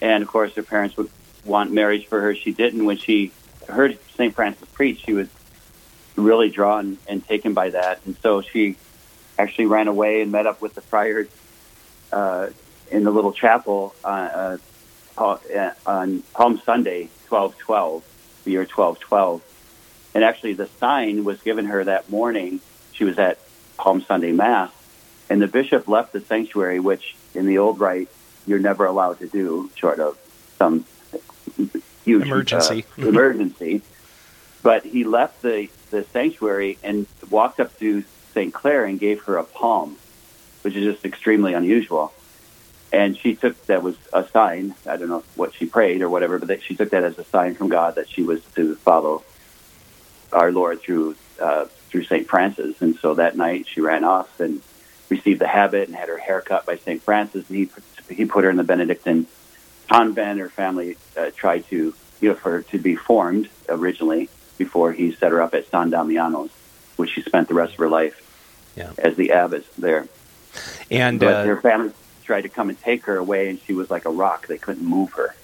and 0.00 0.22
of 0.24 0.28
course, 0.28 0.54
her 0.54 0.64
parents 0.64 0.96
would 0.96 1.08
want 1.44 1.70
marriage 1.70 2.06
for 2.08 2.20
her. 2.20 2.34
She 2.34 2.52
didn't. 2.52 2.84
When 2.84 2.96
she 2.96 3.30
heard 3.68 3.96
Saint 4.16 4.34
Francis 4.34 4.68
preach, 4.70 5.04
she 5.04 5.12
was 5.12 5.28
really 6.16 6.50
drawn 6.50 6.98
and 7.06 7.24
taken 7.24 7.54
by 7.54 7.70
that, 7.70 8.00
and 8.06 8.16
so 8.16 8.40
she 8.40 8.76
actually 9.38 9.66
ran 9.66 9.86
away 9.86 10.20
and 10.20 10.32
met 10.32 10.48
up 10.48 10.60
with 10.60 10.74
the 10.74 10.80
friars 10.80 11.28
uh, 12.10 12.48
in 12.90 13.04
the 13.04 13.12
little 13.12 13.32
chapel 13.32 13.94
uh, 14.02 14.56
uh, 15.16 15.70
on 15.86 16.22
Palm 16.34 16.60
Sunday, 16.64 17.08
twelve 17.26 17.56
twelve, 17.58 18.02
the 18.42 18.50
year 18.50 18.66
twelve 18.66 18.98
twelve, 18.98 19.42
and 20.12 20.24
actually 20.24 20.54
the 20.54 20.66
sign 20.80 21.22
was 21.22 21.40
given 21.42 21.66
her 21.66 21.84
that 21.84 22.10
morning. 22.10 22.58
She 22.94 23.04
was 23.04 23.16
at 23.16 23.38
Palm 23.78 24.02
Sunday 24.02 24.32
Mass, 24.32 24.70
And 25.30 25.40
the 25.40 25.46
bishop 25.46 25.88
left 25.88 26.12
the 26.12 26.20
sanctuary, 26.20 26.80
which 26.80 27.16
in 27.34 27.46
the 27.46 27.58
old 27.58 27.80
rite 27.80 28.08
you're 28.46 28.58
never 28.58 28.84
allowed 28.86 29.18
to 29.20 29.26
do, 29.28 29.70
short 29.74 30.00
of 30.00 30.18
some 30.58 30.84
huge 32.04 32.22
Emergency. 32.26 32.84
uh, 32.98 33.02
emergency. 33.08 33.82
But 34.62 34.84
he 34.84 35.04
left 35.04 35.42
the, 35.42 35.68
the 35.90 36.04
sanctuary 36.04 36.78
and 36.82 37.06
walked 37.30 37.60
up 37.60 37.78
to 37.78 38.04
St. 38.34 38.52
Clare 38.52 38.84
and 38.84 38.98
gave 38.98 39.22
her 39.24 39.36
a 39.36 39.44
palm, 39.44 39.96
which 40.62 40.74
is 40.74 40.84
just 40.94 41.04
extremely 41.04 41.54
unusual. 41.54 42.12
And 42.92 43.16
she 43.18 43.34
took 43.34 43.66
that 43.66 43.82
was 43.82 43.96
a 44.12 44.26
sign. 44.28 44.74
I 44.86 44.96
don't 44.96 45.08
know 45.08 45.22
what 45.36 45.54
she 45.54 45.66
prayed 45.66 46.00
or 46.00 46.08
whatever, 46.08 46.38
but 46.38 46.48
that 46.48 46.62
she 46.62 46.74
took 46.74 46.90
that 46.90 47.04
as 47.04 47.18
a 47.18 47.24
sign 47.24 47.54
from 47.54 47.68
God 47.68 47.96
that 47.96 48.08
she 48.08 48.22
was 48.22 48.42
to 48.56 48.74
follow 48.76 49.22
our 50.32 50.50
Lord 50.50 50.80
through 50.80 51.14
uh, 51.40 51.66
through 51.88 52.04
St. 52.04 52.26
Francis. 52.28 52.80
And 52.82 52.96
so 52.96 53.14
that 53.14 53.36
night 53.36 53.66
she 53.66 53.80
ran 53.80 54.04
off 54.04 54.40
and 54.40 54.60
received 55.08 55.40
the 55.40 55.48
habit 55.48 55.88
and 55.88 55.96
had 55.96 56.08
her 56.08 56.18
hair 56.18 56.40
cut 56.40 56.66
by 56.66 56.76
St. 56.76 57.02
Francis. 57.02 57.48
And 57.48 57.58
he 57.58 57.70
he 58.14 58.24
put 58.24 58.44
her 58.44 58.50
in 58.50 58.56
the 58.56 58.64
Benedictine 58.64 59.26
convent. 59.90 60.38
Her 60.40 60.48
family 60.50 60.96
uh, 61.16 61.30
tried 61.34 61.66
to 61.68 61.94
you 62.20 62.28
know 62.28 62.34
for 62.34 62.50
her 62.50 62.62
to 62.62 62.78
be 62.78 62.96
formed 62.96 63.48
originally 63.68 64.28
before 64.56 64.92
he 64.92 65.12
set 65.14 65.30
her 65.32 65.40
up 65.40 65.54
at 65.54 65.68
San 65.70 65.90
Damiano's, 65.90 66.50
which 66.96 67.10
she 67.12 67.22
spent 67.22 67.48
the 67.48 67.54
rest 67.54 67.72
of 67.74 67.78
her 67.78 67.88
life 67.88 68.20
Yeah. 68.76 68.90
as 68.98 69.16
the 69.16 69.28
abbess 69.30 69.64
there. 69.76 70.08
And 70.90 71.20
but 71.20 71.28
uh, 71.34 71.44
her 71.44 71.60
family 71.60 71.92
tried 72.24 72.42
to 72.42 72.48
come 72.48 72.68
and 72.68 72.80
take 72.80 73.04
her 73.04 73.16
away, 73.16 73.48
and 73.48 73.60
she 73.60 73.72
was 73.72 73.90
like 73.90 74.04
a 74.04 74.10
rock. 74.10 74.46
They 74.48 74.58
couldn't 74.58 74.84
move 74.84 75.12
her. 75.12 75.34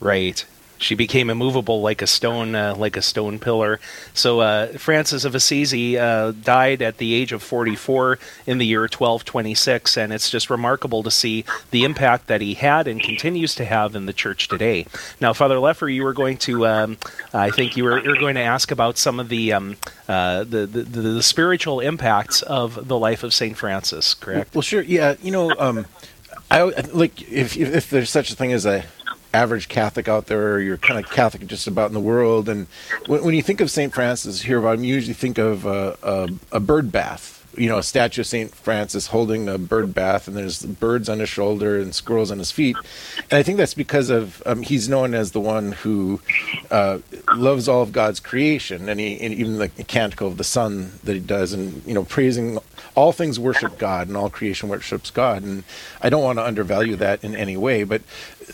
Right. 0.00 0.44
She 0.78 0.94
became 0.94 1.30
immovable 1.30 1.80
like 1.80 2.02
a 2.02 2.06
stone, 2.06 2.54
uh, 2.54 2.74
like 2.76 2.96
a 2.96 3.02
stone 3.02 3.38
pillar. 3.38 3.80
So 4.12 4.40
uh, 4.40 4.66
Francis 4.78 5.24
of 5.24 5.34
Assisi 5.34 5.98
uh, 5.98 6.32
died 6.32 6.82
at 6.82 6.98
the 6.98 7.14
age 7.14 7.32
of 7.32 7.42
44 7.42 8.18
in 8.46 8.58
the 8.58 8.66
year 8.66 8.82
1226, 8.82 9.96
and 9.96 10.12
it's 10.12 10.30
just 10.30 10.50
remarkable 10.50 11.02
to 11.02 11.10
see 11.10 11.44
the 11.70 11.84
impact 11.84 12.26
that 12.26 12.40
he 12.40 12.54
had 12.54 12.86
and 12.86 13.02
continues 13.02 13.54
to 13.56 13.64
have 13.64 13.94
in 13.94 14.06
the 14.06 14.12
church 14.12 14.48
today. 14.48 14.86
Now, 15.20 15.32
Father 15.32 15.56
Lefor, 15.56 15.92
you 15.92 16.02
were 16.02 16.12
going 16.12 16.36
to, 16.38 16.66
um, 16.66 16.98
I 17.32 17.50
think 17.50 17.76
you 17.76 17.84
were, 17.84 18.02
you 18.02 18.10
were 18.10 18.20
going 18.20 18.34
to 18.34 18.42
ask 18.42 18.70
about 18.70 18.98
some 18.98 19.20
of 19.20 19.28
the, 19.28 19.52
um, 19.52 19.76
uh, 20.08 20.44
the, 20.44 20.66
the 20.66 20.82
the 20.82 21.22
spiritual 21.22 21.80
impacts 21.80 22.42
of 22.42 22.88
the 22.88 22.98
life 22.98 23.22
of 23.22 23.32
Saint 23.32 23.56
Francis. 23.56 24.14
Correct? 24.14 24.54
Well, 24.54 24.62
sure. 24.62 24.82
Yeah, 24.82 25.14
you 25.22 25.30
know, 25.30 25.50
um, 25.58 25.86
I 26.50 26.62
like 26.62 27.22
if 27.30 27.56
if 27.56 27.90
there's 27.90 28.10
such 28.10 28.30
a 28.30 28.36
thing 28.36 28.52
as 28.52 28.66
a 28.66 28.84
average 29.34 29.68
Catholic 29.68 30.08
out 30.08 30.26
there, 30.26 30.60
you're 30.60 30.78
kind 30.78 31.04
of 31.04 31.10
Catholic 31.10 31.46
just 31.46 31.66
about 31.66 31.88
in 31.88 31.94
the 31.94 32.00
world, 32.00 32.48
and 32.48 32.66
when, 33.06 33.24
when 33.24 33.34
you 33.34 33.42
think 33.42 33.60
of 33.60 33.70
Saint 33.70 33.92
Francis, 33.92 34.42
here 34.42 34.60
you 34.76 34.94
usually 34.94 35.14
think 35.14 35.38
of 35.38 35.66
uh, 35.66 35.96
a, 36.02 36.28
a 36.52 36.60
bird 36.60 36.92
bath. 36.92 37.33
You 37.56 37.68
know, 37.68 37.78
a 37.78 37.82
statue 37.82 38.22
of 38.22 38.26
Saint 38.26 38.54
Francis 38.54 39.08
holding 39.08 39.48
a 39.48 39.58
bird 39.58 39.94
bath, 39.94 40.28
and 40.28 40.36
there's 40.36 40.64
birds 40.64 41.08
on 41.08 41.18
his 41.20 41.28
shoulder 41.28 41.78
and 41.78 41.94
squirrels 41.94 42.30
on 42.30 42.38
his 42.38 42.50
feet. 42.50 42.76
And 43.30 43.38
I 43.38 43.42
think 43.42 43.58
that's 43.58 43.74
because 43.74 44.10
of 44.10 44.42
um, 44.46 44.62
he's 44.62 44.88
known 44.88 45.14
as 45.14 45.32
the 45.32 45.40
one 45.40 45.72
who 45.72 46.20
uh, 46.70 46.98
loves 47.34 47.68
all 47.68 47.82
of 47.82 47.92
God's 47.92 48.20
creation, 48.20 48.88
and 48.88 48.98
he 48.98 49.20
and 49.20 49.34
even 49.34 49.58
the 49.58 49.68
canticle 49.68 50.28
of 50.28 50.36
the 50.36 50.44
sun 50.44 50.92
that 51.04 51.14
he 51.14 51.20
does, 51.20 51.52
and 51.52 51.82
you 51.86 51.94
know, 51.94 52.04
praising 52.04 52.58
all 52.94 53.12
things 53.12 53.38
worship 53.38 53.78
God, 53.78 54.08
and 54.08 54.16
all 54.16 54.30
creation 54.30 54.68
worships 54.68 55.10
God. 55.10 55.42
And 55.42 55.64
I 56.00 56.10
don't 56.10 56.22
want 56.22 56.38
to 56.38 56.44
undervalue 56.44 56.96
that 56.96 57.22
in 57.24 57.34
any 57.34 57.56
way, 57.56 57.84
but 57.84 58.02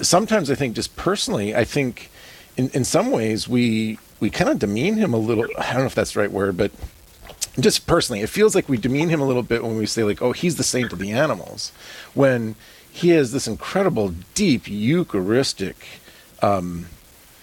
sometimes 0.01 0.51
I 0.51 0.55
think, 0.55 0.75
just 0.75 0.97
personally, 0.97 1.55
I 1.55 1.65
think 1.65 2.11
in 2.57 2.69
in 2.71 2.85
some 2.85 3.11
ways 3.11 3.49
we 3.49 3.99
we 4.21 4.31
kind 4.31 4.51
of 4.51 4.59
demean 4.59 4.97
him 4.97 5.15
a 5.15 5.19
little. 5.19 5.47
I 5.59 5.73
don't 5.73 5.81
know 5.81 5.87
if 5.87 5.95
that's 5.95 6.13
the 6.13 6.21
right 6.21 6.31
word, 6.31 6.57
but 6.57 6.71
just 7.59 7.87
personally, 7.87 8.21
it 8.21 8.29
feels 8.29 8.55
like 8.55 8.69
we 8.69 8.77
demean 8.77 9.09
him 9.09 9.21
a 9.21 9.27
little 9.27 9.43
bit 9.43 9.63
when 9.63 9.77
we 9.77 9.87
say 9.87 10.05
like, 10.05 10.23
"Oh, 10.23 10.33
he's 10.33 10.57
the 10.57 10.65
saint 10.65 10.93
of 10.93 10.99
the 10.99 11.11
animals," 11.11 11.73
when 12.15 12.55
he 12.93 13.11
has 13.11 13.33
this 13.33 13.47
incredible, 13.47 14.15
deep 14.35 14.63
Eucharistic 14.67 15.77
um, 16.43 16.87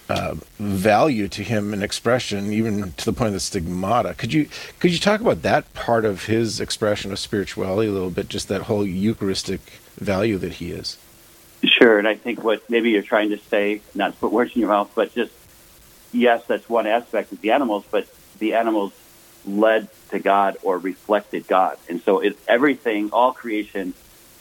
uh, 0.09 0.35
value 0.59 1.27
to 1.27 1.43
him 1.43 1.73
and 1.73 1.83
expression, 1.83 2.53
even 2.53 2.93
to 2.93 3.05
the 3.05 3.13
point 3.13 3.27
of 3.27 3.33
the 3.33 3.39
stigmata. 3.39 4.13
Could 4.13 4.33
you 4.33 4.47
could 4.79 4.91
you 4.91 4.99
talk 4.99 5.21
about 5.21 5.41
that 5.41 5.73
part 5.73 6.05
of 6.05 6.25
his 6.25 6.59
expression 6.59 7.11
of 7.11 7.19
spirituality 7.19 7.89
a 7.89 7.93
little 7.93 8.09
bit? 8.09 8.29
Just 8.29 8.47
that 8.47 8.63
whole 8.63 8.85
Eucharistic 8.85 9.61
value 9.97 10.37
that 10.37 10.53
he 10.53 10.71
is. 10.71 10.97
Sure, 11.63 11.97
and 11.97 12.07
I 12.07 12.15
think 12.15 12.43
what 12.43 12.69
maybe 12.69 12.91
you're 12.91 13.01
trying 13.01 13.29
to 13.29 13.37
say, 13.37 13.81
not 13.95 14.13
to 14.13 14.19
put 14.19 14.31
words 14.31 14.53
in 14.55 14.61
your 14.61 14.69
mouth, 14.69 14.91
but 14.95 15.13
just 15.13 15.33
yes, 16.13 16.45
that's 16.47 16.69
one 16.69 16.87
aspect 16.87 17.31
of 17.31 17.41
the 17.41 17.51
animals, 17.51 17.83
but 17.89 18.07
the 18.39 18.53
animals 18.53 18.93
led 19.47 19.87
to 20.09 20.19
God 20.19 20.57
or 20.61 20.77
reflected 20.77 21.47
God, 21.47 21.77
and 21.89 22.01
so 22.01 22.19
it, 22.19 22.37
everything, 22.47 23.09
all 23.11 23.33
creation, 23.33 23.93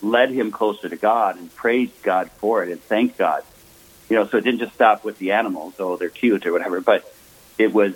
led 0.02 0.30
him 0.30 0.50
closer 0.50 0.88
to 0.88 0.96
God 0.96 1.38
and 1.38 1.54
praised 1.54 2.02
God 2.02 2.30
for 2.32 2.62
it 2.62 2.70
and 2.70 2.80
thanked 2.80 3.16
God. 3.16 3.42
You 4.08 4.16
know, 4.16 4.26
so 4.26 4.36
it 4.36 4.44
didn't 4.44 4.60
just 4.60 4.74
stop 4.74 5.04
with 5.04 5.18
the 5.18 5.32
animals, 5.32 5.74
oh, 5.78 5.96
they're 5.96 6.08
cute 6.08 6.46
or 6.46 6.52
whatever, 6.52 6.80
but 6.80 7.10
it 7.58 7.72
was 7.72 7.94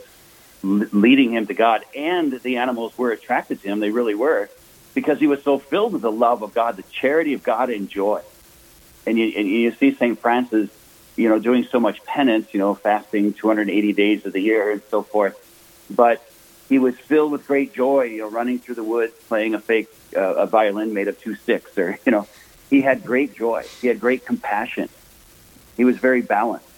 leading 0.62 1.32
him 1.32 1.46
to 1.46 1.54
God, 1.54 1.84
and 1.94 2.32
the 2.32 2.58
animals 2.58 2.96
were 2.96 3.10
attracted 3.12 3.62
to 3.62 3.68
him. 3.68 3.80
They 3.80 3.90
really 3.90 4.14
were, 4.14 4.48
because 4.94 5.18
he 5.18 5.26
was 5.26 5.42
so 5.42 5.58
filled 5.58 5.92
with 5.92 6.02
the 6.02 6.12
love 6.12 6.42
of 6.42 6.54
God, 6.54 6.76
the 6.76 6.82
charity 6.82 7.34
of 7.34 7.42
God, 7.42 7.70
and 7.70 7.88
joy. 7.88 8.22
And 9.06 9.18
you, 9.18 9.32
and 9.36 9.46
you 9.46 9.72
see 9.72 9.94
St. 9.94 10.18
Francis, 10.18 10.70
you 11.16 11.28
know, 11.28 11.38
doing 11.38 11.64
so 11.64 11.80
much 11.80 12.04
penance, 12.04 12.52
you 12.52 12.58
know, 12.58 12.74
fasting 12.74 13.32
280 13.32 13.92
days 13.92 14.26
of 14.26 14.32
the 14.32 14.40
year 14.40 14.70
and 14.70 14.82
so 14.90 15.02
forth. 15.02 15.36
But 15.88 16.24
he 16.70 16.78
was 16.78 16.96
filled 16.96 17.32
with 17.32 17.46
great 17.48 17.74
joy, 17.74 18.04
you 18.04 18.18
know, 18.18 18.30
running 18.30 18.60
through 18.60 18.76
the 18.76 18.84
woods, 18.84 19.12
playing 19.28 19.54
a 19.54 19.60
fake 19.60 19.88
uh, 20.16 20.20
a 20.20 20.46
violin 20.46 20.94
made 20.94 21.08
of 21.08 21.20
two 21.20 21.34
sticks, 21.34 21.76
or 21.76 21.98
you 22.06 22.12
know, 22.12 22.26
he 22.70 22.80
had 22.80 23.04
great 23.04 23.34
joy. 23.34 23.64
He 23.82 23.88
had 23.88 24.00
great 24.00 24.24
compassion. 24.24 24.88
He 25.76 25.84
was 25.84 25.98
very 25.98 26.22
balanced. 26.22 26.68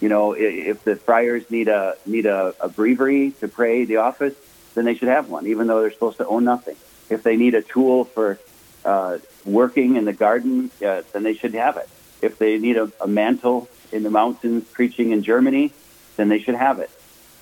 You 0.00 0.08
know, 0.08 0.32
if 0.32 0.84
the 0.84 0.96
friars 0.96 1.48
need 1.50 1.68
a 1.68 1.96
need 2.04 2.26
a, 2.26 2.54
a 2.60 2.68
breviary 2.68 3.30
to 3.40 3.48
pray 3.48 3.84
the 3.84 3.98
office, 3.98 4.34
then 4.74 4.84
they 4.84 4.94
should 4.94 5.08
have 5.08 5.30
one, 5.30 5.46
even 5.46 5.68
though 5.68 5.80
they're 5.80 5.92
supposed 5.92 6.18
to 6.18 6.26
own 6.26 6.44
nothing. 6.44 6.76
If 7.08 7.22
they 7.22 7.36
need 7.36 7.54
a 7.54 7.62
tool 7.62 8.04
for 8.04 8.38
uh, 8.84 9.18
working 9.44 9.96
in 9.96 10.04
the 10.04 10.12
garden, 10.12 10.70
uh, 10.84 11.02
then 11.12 11.22
they 11.22 11.34
should 11.34 11.54
have 11.54 11.76
it. 11.76 11.88
If 12.20 12.38
they 12.38 12.58
need 12.58 12.76
a, 12.76 12.90
a 13.00 13.06
mantle 13.06 13.68
in 13.92 14.02
the 14.02 14.10
mountains 14.10 14.64
preaching 14.72 15.12
in 15.12 15.22
Germany, 15.22 15.72
then 16.16 16.28
they 16.28 16.40
should 16.40 16.56
have 16.56 16.80
it. 16.80 16.90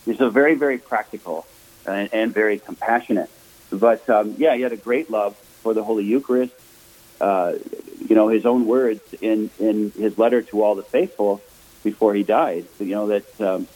He's 0.05 0.19
so 0.19 0.29
very, 0.31 0.55
very 0.55 0.79
practical 0.79 1.47
and, 1.87 2.13
and 2.13 2.35
very 2.35 2.59
compassionate. 2.59 3.31
But 3.71 4.09
um, 4.09 4.35
yeah, 4.39 4.55
he 4.55 4.63
had 4.63 4.73
a 4.73 4.77
great 4.77 5.11
love 5.11 5.37
for 5.37 5.75
the 5.75 5.83
Holy 5.83 6.05
Eucharist. 6.05 6.55
Uh, 7.21 7.55
you 8.07 8.15
know, 8.15 8.29
his 8.29 8.45
own 8.45 8.67
words 8.67 9.01
in, 9.21 9.51
in 9.59 9.91
his 9.93 10.19
letter 10.19 10.43
to 10.43 10.63
all 10.63 10.75
the 10.75 10.83
faithful 10.83 11.41
before 11.83 12.15
he 12.15 12.23
died. 12.23 12.67
You 12.79 12.95
know 12.95 13.07
that 13.09 13.41
um, 13.41 13.69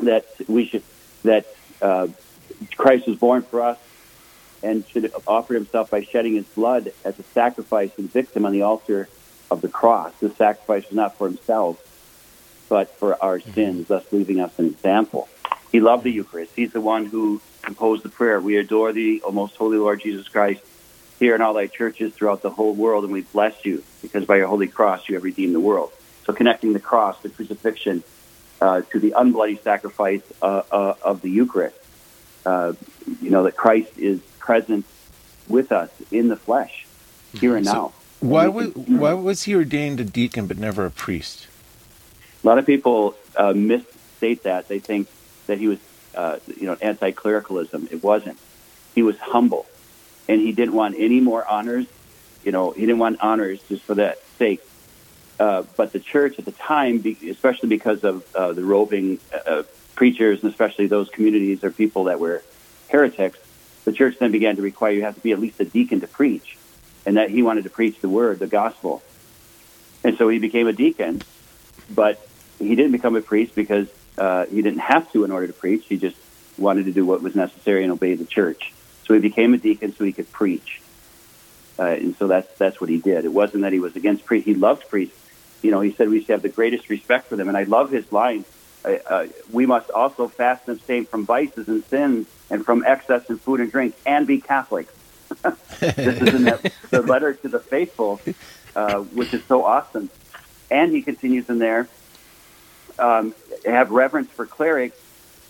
that 0.00 0.26
we 0.48 0.66
should 0.66 0.82
that 1.22 1.46
uh, 1.82 2.08
Christ 2.76 3.06
was 3.06 3.18
born 3.18 3.42
for 3.42 3.60
us 3.60 3.78
and 4.62 4.86
should 4.88 5.04
have 5.04 5.28
offered 5.28 5.54
himself 5.54 5.90
by 5.90 6.02
shedding 6.02 6.34
his 6.34 6.46
blood 6.46 6.92
as 7.04 7.18
a 7.18 7.22
sacrifice 7.22 7.90
and 7.98 8.10
victim 8.10 8.46
on 8.46 8.52
the 8.52 8.62
altar 8.62 9.08
of 9.50 9.60
the 9.60 9.68
cross. 9.68 10.12
The 10.20 10.30
sacrifice 10.30 10.84
was 10.86 10.94
not 10.94 11.16
for 11.16 11.28
himself, 11.28 11.78
but 12.68 12.90
for 12.96 13.22
our 13.22 13.40
sins, 13.40 13.88
thus 13.88 14.04
leaving 14.12 14.40
us 14.40 14.58
an 14.58 14.66
example. 14.66 15.28
He 15.72 15.80
loved 15.80 16.04
the 16.04 16.10
Eucharist. 16.10 16.52
He's 16.54 16.72
the 16.72 16.80
one 16.80 17.06
who 17.06 17.40
composed 17.62 18.02
the 18.02 18.08
prayer. 18.08 18.40
We 18.40 18.56
adore 18.56 18.92
thee, 18.92 19.20
O 19.24 19.32
most 19.32 19.56
holy 19.56 19.78
Lord 19.78 20.00
Jesus 20.00 20.28
Christ, 20.28 20.62
here 21.18 21.34
in 21.34 21.42
all 21.42 21.54
thy 21.54 21.66
churches 21.66 22.14
throughout 22.14 22.42
the 22.42 22.50
whole 22.50 22.74
world, 22.74 23.04
and 23.04 23.12
we 23.12 23.22
bless 23.22 23.64
you 23.64 23.82
because 24.02 24.24
by 24.24 24.36
your 24.36 24.46
holy 24.46 24.68
cross 24.68 25.08
you 25.08 25.14
have 25.16 25.24
redeemed 25.24 25.54
the 25.54 25.60
world. 25.60 25.92
So 26.24 26.32
connecting 26.32 26.72
the 26.72 26.80
cross, 26.80 27.20
the 27.22 27.28
crucifixion, 27.28 28.02
uh, 28.60 28.82
to 28.90 28.98
the 28.98 29.12
unbloody 29.12 29.62
sacrifice 29.62 30.22
uh, 30.42 30.62
uh, 30.70 30.94
of 31.02 31.22
the 31.22 31.30
Eucharist. 31.30 31.76
Uh, 32.44 32.72
you 33.20 33.30
know 33.30 33.42
that 33.42 33.56
Christ 33.56 33.98
is 33.98 34.20
present 34.38 34.84
with 35.48 35.72
us 35.72 35.90
in 36.10 36.28
the 36.28 36.36
flesh, 36.36 36.86
here 37.32 37.56
and 37.56 37.64
now. 37.64 37.92
Why 38.20 38.46
was 38.48 38.74
why 38.74 39.12
was 39.12 39.42
he 39.42 39.54
ordained 39.54 40.00
a 40.00 40.04
deacon 40.04 40.46
but 40.46 40.58
never 40.58 40.86
a 40.86 40.90
priest? 40.90 41.48
A 42.42 42.46
lot 42.46 42.58
of 42.58 42.66
people 42.66 43.14
uh, 43.36 43.52
misstate 43.52 44.44
that. 44.44 44.68
They 44.68 44.78
think 44.78 45.08
that 45.46 45.58
he 45.58 45.68
was, 45.68 45.78
uh, 46.14 46.38
you 46.58 46.66
know, 46.66 46.76
anti-clericalism. 46.80 47.88
It 47.90 48.02
wasn't. 48.02 48.38
He 48.94 49.02
was 49.02 49.18
humble, 49.18 49.66
and 50.28 50.40
he 50.40 50.52
didn't 50.52 50.74
want 50.74 50.94
any 50.98 51.20
more 51.20 51.46
honors. 51.46 51.86
You 52.44 52.52
know, 52.52 52.70
he 52.70 52.80
didn't 52.82 52.98
want 52.98 53.20
honors 53.20 53.60
just 53.68 53.82
for 53.82 53.94
that 53.96 54.18
sake. 54.38 54.60
Uh, 55.38 55.64
but 55.76 55.92
the 55.92 56.00
church 56.00 56.38
at 56.38 56.44
the 56.44 56.52
time, 56.52 57.04
especially 57.28 57.68
because 57.68 58.04
of 58.04 58.24
uh, 58.34 58.52
the 58.52 58.64
roving 58.64 59.18
uh, 59.46 59.64
preachers, 59.94 60.42
and 60.42 60.50
especially 60.50 60.86
those 60.86 61.10
communities 61.10 61.62
or 61.62 61.70
people 61.70 62.04
that 62.04 62.18
were 62.18 62.42
heretics, 62.88 63.38
the 63.84 63.92
church 63.92 64.16
then 64.18 64.32
began 64.32 64.56
to 64.56 64.62
require 64.62 64.92
you 64.92 65.02
have 65.02 65.14
to 65.14 65.20
be 65.20 65.32
at 65.32 65.38
least 65.38 65.60
a 65.60 65.64
deacon 65.64 66.00
to 66.00 66.06
preach, 66.06 66.56
and 67.04 67.16
that 67.16 67.30
he 67.30 67.42
wanted 67.42 67.64
to 67.64 67.70
preach 67.70 68.00
the 68.00 68.08
word, 68.08 68.38
the 68.38 68.46
gospel. 68.46 69.02
And 70.02 70.16
so 70.16 70.28
he 70.28 70.38
became 70.38 70.66
a 70.66 70.72
deacon, 70.72 71.22
but 71.94 72.26
he 72.58 72.74
didn't 72.74 72.92
become 72.92 73.16
a 73.16 73.20
priest 73.20 73.54
because 73.54 73.88
uh, 74.18 74.46
he 74.46 74.62
didn't 74.62 74.80
have 74.80 75.10
to 75.12 75.24
in 75.24 75.30
order 75.30 75.46
to 75.46 75.52
preach. 75.52 75.84
He 75.86 75.96
just 75.96 76.16
wanted 76.58 76.86
to 76.86 76.92
do 76.92 77.04
what 77.04 77.22
was 77.22 77.34
necessary 77.34 77.82
and 77.82 77.92
obey 77.92 78.14
the 78.14 78.24
church. 78.24 78.72
So 79.04 79.14
he 79.14 79.20
became 79.20 79.54
a 79.54 79.58
deacon 79.58 79.94
so 79.94 80.04
he 80.04 80.12
could 80.12 80.30
preach. 80.32 80.80
uh, 81.78 81.84
and 81.84 82.16
so 82.16 82.26
that's 82.26 82.56
that's 82.58 82.80
what 82.80 82.90
he 82.90 82.98
did. 82.98 83.24
It 83.24 83.32
wasn't 83.32 83.62
that 83.62 83.72
he 83.72 83.78
was 83.78 83.96
against 83.96 84.24
priests; 84.24 84.46
he 84.46 84.54
loved 84.54 84.88
priests. 84.88 85.16
You 85.62 85.70
know, 85.70 85.80
he 85.80 85.92
said 85.92 86.08
we 86.08 86.20
should 86.20 86.30
have 86.30 86.42
the 86.42 86.48
greatest 86.48 86.88
respect 86.88 87.28
for 87.28 87.36
them, 87.36 87.48
and 87.48 87.56
I 87.56 87.64
love 87.64 87.90
his 87.90 88.10
line. 88.12 88.44
Uh, 88.84 89.26
we 89.50 89.66
must 89.66 89.90
also 89.90 90.28
fast 90.28 90.68
and 90.68 90.76
abstain 90.76 91.06
from 91.06 91.26
vices 91.26 91.66
and 91.66 91.84
sins 91.86 92.28
and 92.50 92.64
from 92.64 92.84
excess 92.84 93.28
in 93.28 93.36
food 93.36 93.60
and 93.60 93.70
drink, 93.70 93.96
and 94.06 94.26
be 94.26 94.40
Catholics. 94.40 94.92
this 95.80 96.22
is 96.22 96.34
in 96.34 96.44
the, 96.44 96.72
the 96.90 97.02
letter 97.02 97.34
to 97.34 97.48
the 97.48 97.58
faithful, 97.58 98.20
uh, 98.76 99.00
which 99.00 99.34
is 99.34 99.42
so 99.44 99.64
awesome. 99.64 100.08
And 100.70 100.92
he 100.92 101.02
continues 101.02 101.48
in 101.48 101.58
there, 101.58 101.88
um, 102.98 103.34
have 103.64 103.90
reverence 103.90 104.30
for 104.30 104.46
clerics, 104.46 104.96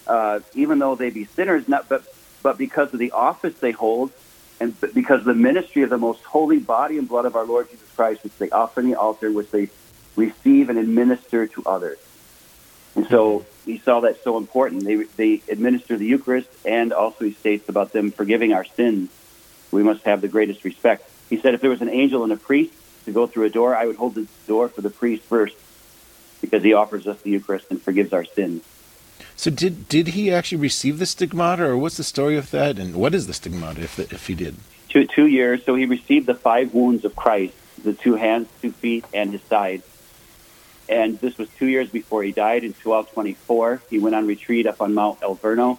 uh, 0.06 0.40
even 0.54 0.78
though 0.78 0.94
they 0.94 1.10
be 1.10 1.24
sinners, 1.24 1.68
not 1.68 1.88
but 1.88 2.04
but 2.42 2.58
because 2.58 2.92
of 2.92 2.98
the 2.98 3.12
office 3.12 3.54
they 3.58 3.72
hold, 3.72 4.12
and 4.60 4.78
because 4.94 5.20
of 5.20 5.26
the 5.26 5.34
ministry 5.34 5.82
of 5.82 5.90
the 5.90 5.98
most 5.98 6.22
holy 6.22 6.58
body 6.58 6.98
and 6.98 7.08
blood 7.08 7.26
of 7.26 7.36
our 7.36 7.44
Lord 7.44 7.70
Jesus 7.70 7.90
Christ, 7.96 8.22
which 8.24 8.36
they 8.38 8.50
offer 8.50 8.80
in 8.80 8.90
the 8.90 8.96
altar, 8.96 9.32
which 9.32 9.50
they 9.50 9.68
receive 10.14 10.70
and 10.70 10.78
administer 10.78 11.46
to 11.46 11.62
others. 11.66 11.98
And 12.94 13.06
so 13.08 13.44
he 13.66 13.78
saw 13.78 14.00
that 14.00 14.22
so 14.24 14.36
important. 14.36 14.84
They 14.84 14.96
they 14.96 15.42
administer 15.48 15.96
the 15.96 16.06
Eucharist, 16.06 16.48
and 16.64 16.92
also 16.92 17.24
he 17.24 17.32
states 17.32 17.68
about 17.68 17.92
them 17.92 18.10
forgiving 18.10 18.52
our 18.52 18.64
sins. 18.64 19.10
We 19.70 19.82
must 19.82 20.04
have 20.04 20.20
the 20.20 20.28
greatest 20.28 20.64
respect. 20.64 21.10
He 21.28 21.38
said, 21.40 21.54
if 21.54 21.60
there 21.60 21.70
was 21.70 21.82
an 21.82 21.90
angel 21.90 22.22
and 22.22 22.32
a 22.32 22.36
priest 22.36 22.72
to 23.04 23.12
go 23.12 23.26
through 23.26 23.46
a 23.46 23.50
door, 23.50 23.74
I 23.74 23.86
would 23.86 23.96
hold 23.96 24.14
the 24.14 24.26
door 24.46 24.68
for 24.68 24.80
the 24.80 24.90
priest 24.90 25.24
first, 25.24 25.56
because 26.40 26.62
he 26.62 26.72
offers 26.72 27.06
us 27.06 27.20
the 27.22 27.30
Eucharist 27.30 27.66
and 27.70 27.80
forgives 27.80 28.12
our 28.12 28.24
sins. 28.24 28.62
So 29.36 29.50
did 29.50 29.88
did 29.88 30.08
he 30.08 30.32
actually 30.32 30.58
receive 30.58 30.98
the 30.98 31.06
stigmata, 31.06 31.64
or 31.64 31.76
what's 31.76 31.98
the 31.98 32.04
story 32.04 32.36
of 32.36 32.50
that, 32.52 32.78
and 32.78 32.96
what 32.96 33.14
is 33.14 33.26
the 33.26 33.34
stigmata 33.34 33.82
if 33.82 33.98
if 33.98 34.26
he 34.26 34.34
did? 34.34 34.56
Two 34.88 35.06
two 35.06 35.26
years. 35.26 35.64
So 35.64 35.74
he 35.74 35.84
received 35.84 36.26
the 36.26 36.34
five 36.34 36.72
wounds 36.72 37.04
of 37.04 37.14
Christ: 37.14 37.54
the 37.82 37.92
two 37.92 38.14
hands, 38.14 38.48
two 38.62 38.72
feet, 38.72 39.04
and 39.12 39.32
his 39.32 39.42
side. 39.42 39.82
And 40.88 41.18
this 41.18 41.36
was 41.36 41.48
two 41.58 41.66
years 41.66 41.90
before 41.90 42.22
he 42.22 42.30
died 42.30 42.62
in 42.62 42.70
1224. 42.70 43.82
He 43.90 43.98
went 43.98 44.14
on 44.14 44.26
retreat 44.26 44.66
up 44.68 44.80
on 44.80 44.94
Mount 44.94 45.18
Alverno, 45.20 45.78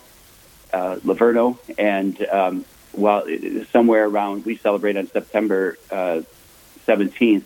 uh, 0.73 0.97
Laverno, 0.97 1.57
and 1.77 2.21
um, 2.27 2.65
while 2.91 3.25
somewhere 3.71 4.05
around, 4.05 4.45
we 4.45 4.57
celebrate 4.57 4.97
on 4.97 5.07
September 5.07 5.77
uh, 5.89 6.21
17th 6.85 7.43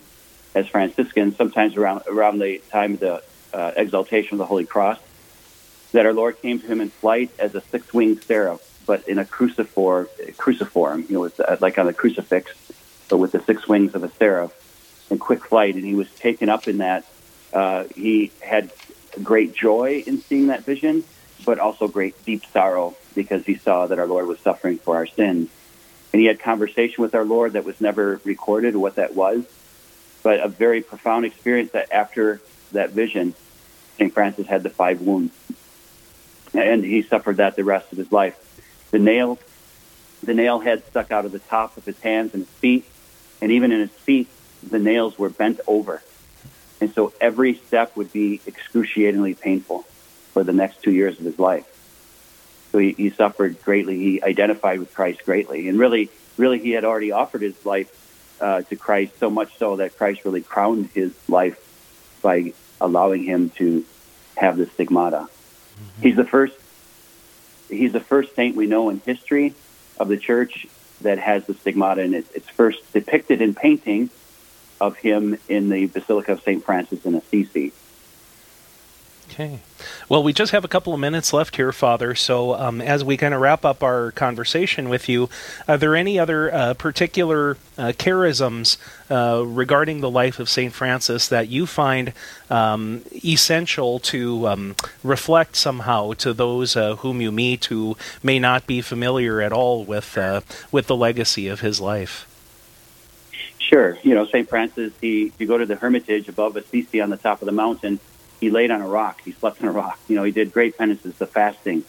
as 0.54 0.66
Franciscans, 0.68 1.36
sometimes 1.36 1.76
around 1.76 2.02
around 2.08 2.38
the 2.38 2.58
time 2.70 2.94
of 2.94 3.00
the 3.00 3.22
uh, 3.52 3.72
exaltation 3.76 4.34
of 4.34 4.38
the 4.38 4.46
Holy 4.46 4.66
Cross, 4.66 4.98
that 5.92 6.06
our 6.06 6.12
Lord 6.12 6.40
came 6.40 6.60
to 6.60 6.66
him 6.66 6.80
in 6.80 6.90
flight 6.90 7.30
as 7.38 7.54
a 7.54 7.60
six-winged 7.60 8.22
seraph, 8.24 8.60
but 8.86 9.06
in 9.08 9.18
a 9.18 9.24
cruciform, 9.24 10.08
cruciform, 10.36 11.06
you 11.08 11.14
know, 11.14 11.20
with, 11.20 11.38
uh, 11.40 11.56
like 11.60 11.78
on 11.78 11.88
a 11.88 11.92
crucifix, 11.92 12.52
but 13.08 13.18
with 13.18 13.32
the 13.32 13.42
six 13.42 13.68
wings 13.68 13.94
of 13.94 14.04
a 14.04 14.10
seraph, 14.12 14.52
in 15.10 15.18
quick 15.18 15.44
flight, 15.44 15.74
and 15.74 15.84
he 15.84 15.94
was 15.94 16.10
taken 16.14 16.48
up 16.48 16.66
in 16.68 16.78
that 16.78 17.04
uh, 17.52 17.84
he 17.94 18.32
had 18.40 18.70
great 19.22 19.54
joy 19.54 20.02
in 20.06 20.18
seeing 20.22 20.46
that 20.46 20.64
vision, 20.64 21.04
but 21.44 21.58
also 21.58 21.88
great 21.88 22.24
deep 22.24 22.44
sorrow 22.46 22.96
because 23.14 23.44
he 23.44 23.56
saw 23.56 23.86
that 23.86 23.98
our 23.98 24.06
Lord 24.06 24.26
was 24.26 24.38
suffering 24.40 24.78
for 24.78 24.96
our 24.96 25.06
sins. 25.06 25.50
And 26.12 26.20
he 26.20 26.26
had 26.26 26.40
conversation 26.40 27.02
with 27.02 27.14
our 27.14 27.24
Lord 27.24 27.54
that 27.54 27.64
was 27.64 27.80
never 27.80 28.20
recorded 28.24 28.76
what 28.76 28.96
that 28.96 29.14
was, 29.14 29.44
but 30.22 30.40
a 30.40 30.48
very 30.48 30.82
profound 30.82 31.24
experience 31.24 31.72
that 31.72 31.92
after 31.92 32.40
that 32.72 32.90
vision, 32.90 33.34
St. 33.98 34.12
Francis 34.12 34.46
had 34.46 34.62
the 34.62 34.70
five 34.70 35.00
wounds. 35.00 35.34
And 36.54 36.84
he 36.84 37.02
suffered 37.02 37.38
that 37.38 37.56
the 37.56 37.64
rest 37.64 37.92
of 37.92 37.98
his 37.98 38.12
life. 38.12 38.38
The 38.90 38.98
nail, 38.98 39.38
the 40.22 40.34
nail 40.34 40.60
head 40.60 40.84
stuck 40.86 41.10
out 41.10 41.24
of 41.24 41.32
the 41.32 41.38
top 41.38 41.76
of 41.76 41.84
his 41.84 41.98
hands 42.00 42.34
and 42.34 42.42
his 42.44 42.54
feet, 42.56 42.84
and 43.40 43.50
even 43.52 43.72
in 43.72 43.80
his 43.80 43.90
feet, 43.90 44.28
the 44.68 44.78
nails 44.78 45.18
were 45.18 45.30
bent 45.30 45.60
over 45.66 46.02
and 46.82 46.92
so 46.92 47.12
every 47.20 47.54
step 47.54 47.96
would 47.96 48.12
be 48.12 48.40
excruciatingly 48.44 49.34
painful 49.34 49.82
for 50.32 50.42
the 50.42 50.52
next 50.52 50.82
two 50.82 50.90
years 50.90 51.16
of 51.16 51.24
his 51.24 51.38
life. 51.38 51.64
So 52.72 52.78
he, 52.78 52.90
he 52.90 53.10
suffered 53.10 53.62
greatly. 53.62 53.96
He 53.98 54.20
identified 54.20 54.80
with 54.80 54.92
Christ 54.92 55.24
greatly. 55.24 55.68
And 55.68 55.78
really, 55.78 56.10
really, 56.36 56.58
he 56.58 56.72
had 56.72 56.84
already 56.84 57.12
offered 57.12 57.42
his 57.42 57.64
life 57.64 57.88
uh, 58.40 58.62
to 58.62 58.76
Christ 58.76 59.18
so 59.18 59.30
much 59.30 59.56
so 59.58 59.76
that 59.76 59.96
Christ 59.96 60.24
really 60.24 60.42
crowned 60.42 60.90
his 60.94 61.12
life 61.28 61.58
by 62.22 62.52
allowing 62.80 63.24
him 63.24 63.50
to 63.50 63.84
have 64.36 64.56
the 64.56 64.66
stigmata. 64.66 65.28
Mm-hmm. 65.28 66.02
He's 66.02 66.16
the 66.16 66.24
first. 66.24 66.56
He's 67.68 67.92
the 67.92 68.00
first 68.00 68.34
saint 68.34 68.54
we 68.54 68.66
know 68.66 68.90
in 68.90 69.00
history 69.00 69.54
of 69.98 70.08
the 70.08 70.18
church 70.18 70.66
that 71.00 71.18
has 71.18 71.46
the 71.46 71.54
stigmata, 71.54 72.02
and 72.02 72.14
it, 72.14 72.26
it's 72.34 72.48
first 72.48 72.92
depicted 72.92 73.40
in 73.40 73.54
painting 73.54 74.10
of 74.80 74.96
him 74.96 75.38
in 75.48 75.68
the 75.68 75.86
Basilica 75.86 76.32
of 76.32 76.42
St. 76.42 76.62
Francis 76.64 77.06
in 77.06 77.14
Assisi. 77.14 77.72
Okay. 79.32 79.60
Well, 80.10 80.22
we 80.22 80.34
just 80.34 80.52
have 80.52 80.62
a 80.62 80.68
couple 80.68 80.92
of 80.92 81.00
minutes 81.00 81.32
left 81.32 81.56
here, 81.56 81.72
Father. 81.72 82.14
So, 82.14 82.52
um, 82.52 82.82
as 82.82 83.02
we 83.02 83.16
kind 83.16 83.32
of 83.32 83.40
wrap 83.40 83.64
up 83.64 83.82
our 83.82 84.10
conversation 84.10 84.90
with 84.90 85.08
you, 85.08 85.30
are 85.66 85.78
there 85.78 85.96
any 85.96 86.18
other 86.18 86.52
uh, 86.52 86.74
particular 86.74 87.56
uh, 87.78 87.92
charisms 87.96 88.76
uh, 89.08 89.42
regarding 89.42 90.02
the 90.02 90.10
life 90.10 90.38
of 90.38 90.50
St. 90.50 90.70
Francis 90.74 91.28
that 91.28 91.48
you 91.48 91.64
find 91.64 92.12
um, 92.50 93.04
essential 93.24 93.98
to 94.00 94.48
um, 94.48 94.76
reflect 95.02 95.56
somehow 95.56 96.12
to 96.12 96.34
those 96.34 96.76
uh, 96.76 96.96
whom 96.96 97.22
you 97.22 97.32
meet 97.32 97.64
who 97.66 97.96
may 98.22 98.38
not 98.38 98.66
be 98.66 98.82
familiar 98.82 99.40
at 99.40 99.50
all 99.50 99.82
with, 99.82 100.18
uh, 100.18 100.42
with 100.70 100.88
the 100.88 100.96
legacy 100.96 101.48
of 101.48 101.60
his 101.60 101.80
life? 101.80 102.28
Sure. 103.58 103.96
You 104.02 104.14
know, 104.14 104.26
St. 104.26 104.46
Francis, 104.46 104.92
he, 105.00 105.32
you 105.38 105.46
go 105.46 105.56
to 105.56 105.64
the 105.64 105.76
Hermitage 105.76 106.28
above 106.28 106.56
Assisi 106.56 107.00
on 107.00 107.08
the 107.08 107.16
top 107.16 107.40
of 107.40 107.46
the 107.46 107.52
mountain, 107.52 107.98
he 108.42 108.50
laid 108.50 108.72
on 108.72 108.82
a 108.82 108.88
rock. 108.88 109.20
He 109.24 109.30
slept 109.30 109.62
on 109.62 109.68
a 109.68 109.72
rock. 109.72 110.00
You 110.08 110.16
know, 110.16 110.24
he 110.24 110.32
did 110.32 110.52
great 110.52 110.76
penances, 110.76 111.14
the 111.14 111.28
fasting. 111.28 111.84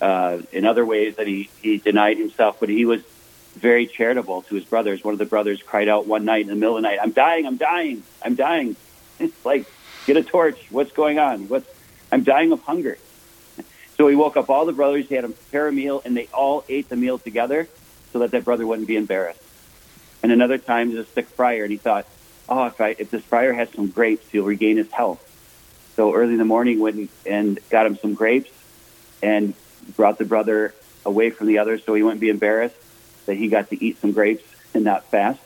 Uh, 0.00 0.42
in 0.50 0.66
other 0.66 0.84
ways 0.84 1.14
that 1.14 1.28
he, 1.28 1.48
he 1.62 1.78
denied 1.78 2.18
himself, 2.18 2.56
but 2.58 2.68
he 2.68 2.84
was 2.84 3.02
very 3.54 3.86
charitable 3.86 4.42
to 4.42 4.56
his 4.56 4.64
brothers. 4.64 5.04
One 5.04 5.12
of 5.12 5.18
the 5.18 5.26
brothers 5.26 5.62
cried 5.62 5.88
out 5.88 6.08
one 6.08 6.24
night 6.24 6.40
in 6.40 6.48
the 6.48 6.56
middle 6.56 6.76
of 6.76 6.82
the 6.82 6.88
night, 6.88 6.98
I'm 7.00 7.12
dying, 7.12 7.46
I'm 7.46 7.56
dying, 7.56 8.02
I'm 8.20 8.34
dying. 8.34 8.76
It's 9.20 9.44
like, 9.44 9.66
get 10.04 10.16
a 10.16 10.24
torch. 10.24 10.58
What's 10.70 10.90
going 10.90 11.20
on? 11.20 11.46
What's, 11.48 11.68
I'm 12.10 12.24
dying 12.24 12.52
of 12.52 12.60
hunger. 12.62 12.98
So 13.96 14.08
he 14.08 14.16
woke 14.16 14.36
up 14.36 14.50
all 14.50 14.64
the 14.64 14.72
brothers. 14.72 15.06
He 15.06 15.14
had 15.14 15.22
them 15.22 15.34
prepare 15.34 15.68
a 15.68 15.72
meal, 15.72 16.02
and 16.04 16.16
they 16.16 16.26
all 16.34 16.64
ate 16.68 16.88
the 16.88 16.96
meal 16.96 17.18
together 17.18 17.68
so 18.12 18.18
that 18.20 18.32
that 18.32 18.44
brother 18.44 18.66
wouldn't 18.66 18.88
be 18.88 18.96
embarrassed. 18.96 19.42
And 20.22 20.32
another 20.32 20.58
time, 20.58 20.92
there's 20.92 21.06
a 21.06 21.10
sick 21.10 21.28
friar, 21.28 21.62
and 21.62 21.70
he 21.70 21.76
thought, 21.76 22.06
oh, 22.48 22.64
if, 22.64 22.80
I, 22.80 22.96
if 22.98 23.10
this 23.10 23.22
friar 23.22 23.52
has 23.52 23.68
some 23.70 23.88
grapes, 23.88 24.28
he'll 24.30 24.44
regain 24.44 24.78
his 24.78 24.90
health. 24.90 25.22
So 25.96 26.14
early 26.14 26.32
in 26.32 26.38
the 26.38 26.44
morning, 26.44 26.80
went 26.80 27.10
and 27.26 27.58
got 27.70 27.86
him 27.86 27.96
some 27.96 28.14
grapes, 28.14 28.50
and 29.22 29.54
brought 29.96 30.18
the 30.18 30.24
brother 30.24 30.74
away 31.04 31.30
from 31.30 31.46
the 31.46 31.58
others, 31.58 31.82
so 31.84 31.94
he 31.94 32.02
wouldn't 32.02 32.20
be 32.20 32.28
embarrassed 32.28 32.76
that 33.26 33.36
he 33.36 33.48
got 33.48 33.70
to 33.70 33.84
eat 33.84 34.00
some 34.00 34.12
grapes 34.12 34.44
and 34.74 34.84
not 34.84 35.04
fast. 35.06 35.40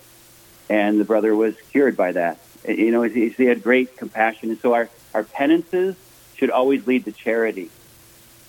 And 0.68 1.00
the 1.00 1.04
brother 1.04 1.34
was 1.34 1.54
cured 1.70 1.96
by 1.96 2.12
that. 2.12 2.40
Uh, 2.66 2.72
you 2.72 2.90
know, 2.90 3.02
he, 3.02 3.30
had 3.44 3.62
great 3.62 3.96
compassion, 3.96 4.50
and 4.50 4.60
so 4.60 4.74
our 4.74 4.88
our 5.14 5.24
penances 5.24 5.96
should 6.36 6.50
always 6.50 6.86
lead 6.86 7.04
to 7.06 7.12
charity. 7.12 7.70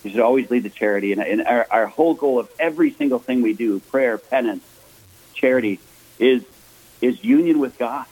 It 0.04 0.10
should 0.10 0.20
always 0.20 0.50
lead 0.50 0.64
to 0.64 0.70
charity, 0.70 1.12
and, 1.12 1.20
and 1.20 1.46
our, 1.46 1.66
our 1.70 1.86
whole 1.86 2.14
goal 2.14 2.38
of 2.38 2.48
every 2.58 2.92
single 2.92 3.18
thing 3.18 3.42
we 3.42 3.54
do, 3.54 3.80
prayer, 3.80 4.18
penance, 4.18 4.64
charity, 5.34 5.80
is 6.18 6.44
is 7.00 7.22
union 7.22 7.58
with 7.58 7.78
God, 7.78 8.06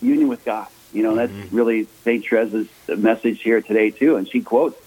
union 0.00 0.28
with 0.28 0.44
God. 0.44 0.68
You 0.92 1.02
know, 1.02 1.14
that's 1.14 1.32
mm-hmm. 1.32 1.56
really 1.56 1.84
Saint 2.04 2.24
Teresa's 2.24 2.68
message 2.88 3.42
here 3.42 3.60
today 3.60 3.90
too, 3.90 4.16
and 4.16 4.28
she 4.28 4.40
quotes 4.40 4.80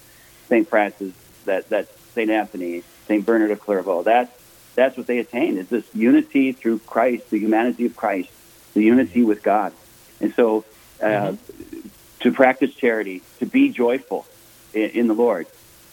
Saint 0.48 0.68
Francis 0.68 1.14
that 1.46 1.70
that 1.70 1.88
Saint 2.14 2.30
Anthony, 2.30 2.84
Saint 3.08 3.26
Bernard 3.26 3.52
of 3.52 3.60
Clairvaux. 3.60 4.04
That's 4.04 4.32
that's 4.76 4.98
what 4.98 5.08
they 5.08 5.20
attain 5.20 5.58
is 5.58 5.68
this 5.68 5.86
unity 5.94 6.54
through 6.54 6.80
Christ, 6.80 7.30
the 7.30 7.40
humanity 7.40 7.86
of 7.86 7.96
Christ, 7.96 8.30
the 8.74 8.82
unity 8.82 9.20
mm-hmm. 9.20 9.30
with 9.30 9.44
God, 9.44 9.74
and 10.20 10.34
so 10.34 10.66
uh, 11.02 11.06
mm-hmm. 11.06 11.88
to 12.22 12.32
practice 12.32 12.74
charity, 12.74 13.22
to 13.40 13.46
be 13.46 13.70
joyful 13.70 14.26
in, 14.74 14.90
in 14.92 15.08
the 15.08 15.16
Lord. 15.16 15.48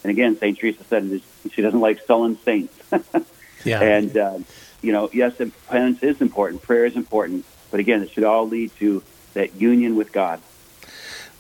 And 0.05 0.11
again, 0.11 0.39
Saint 0.39 0.59
Teresa 0.59 0.85
said 0.85 1.21
she 1.53 1.61
doesn't 1.61 1.81
like 1.81 2.01
sullen 2.07 2.39
saints. 2.39 2.75
yeah, 3.65 3.81
and. 3.83 4.17
Uh, 4.17 4.39
you 4.83 4.93
know, 4.93 5.11
yes, 5.13 5.41
penance 5.69 6.03
is 6.03 6.21
important, 6.21 6.63
prayer 6.63 6.87
is 6.87 6.97
important, 6.97 7.45
but 7.71 7.81
again, 7.81 8.03
it 8.03 8.11
should 8.11 8.25
all 8.25 8.47
lead 8.47 8.75
to 8.79 9.03
that 9.39 9.55
union 9.55 9.95
with 9.95 10.13
God. 10.13 10.41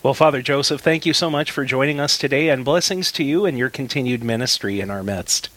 Well, 0.04 0.14
Father 0.14 0.40
Joseph, 0.40 0.80
thank 0.80 1.04
you 1.04 1.12
so 1.12 1.28
much 1.28 1.50
for 1.50 1.64
joining 1.64 1.98
us 1.98 2.16
today, 2.16 2.48
and 2.48 2.64
blessings 2.64 3.10
to 3.12 3.24
you 3.24 3.44
and 3.44 3.58
your 3.58 3.68
continued 3.68 4.22
ministry 4.22 4.80
in 4.80 4.88
our 4.88 5.02
midst. 5.02 5.48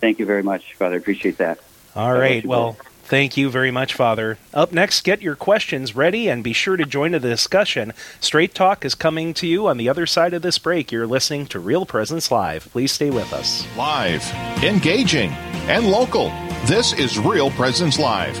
Thank 0.00 0.18
you 0.18 0.24
very 0.24 0.42
much, 0.42 0.74
Father. 0.74 0.96
Appreciate 0.96 1.36
that. 1.36 1.58
All 1.94 2.14
God 2.14 2.18
right. 2.18 2.46
Well, 2.46 2.78
thank 3.04 3.36
you 3.36 3.50
very 3.50 3.70
much, 3.70 3.92
Father. 3.92 4.38
Up 4.54 4.72
next, 4.72 5.02
get 5.02 5.20
your 5.20 5.36
questions 5.36 5.94
ready 5.94 6.28
and 6.30 6.42
be 6.42 6.54
sure 6.54 6.78
to 6.78 6.86
join 6.86 7.12
the 7.12 7.20
discussion. 7.20 7.92
Straight 8.20 8.54
Talk 8.54 8.82
is 8.82 8.94
coming 8.94 9.34
to 9.34 9.46
you 9.46 9.66
on 9.66 9.76
the 9.76 9.90
other 9.90 10.06
side 10.06 10.32
of 10.32 10.40
this 10.40 10.58
break. 10.58 10.90
You're 10.90 11.06
listening 11.06 11.46
to 11.48 11.58
Real 11.60 11.84
Presence 11.84 12.30
Live. 12.30 12.70
Please 12.72 12.92
stay 12.92 13.10
with 13.10 13.34
us. 13.34 13.66
Live, 13.76 14.24
engaging, 14.64 15.30
and 15.68 15.90
local. 15.90 16.30
This 16.64 16.94
is 16.94 17.18
Real 17.18 17.50
Presence 17.50 17.98
Live. 17.98 18.40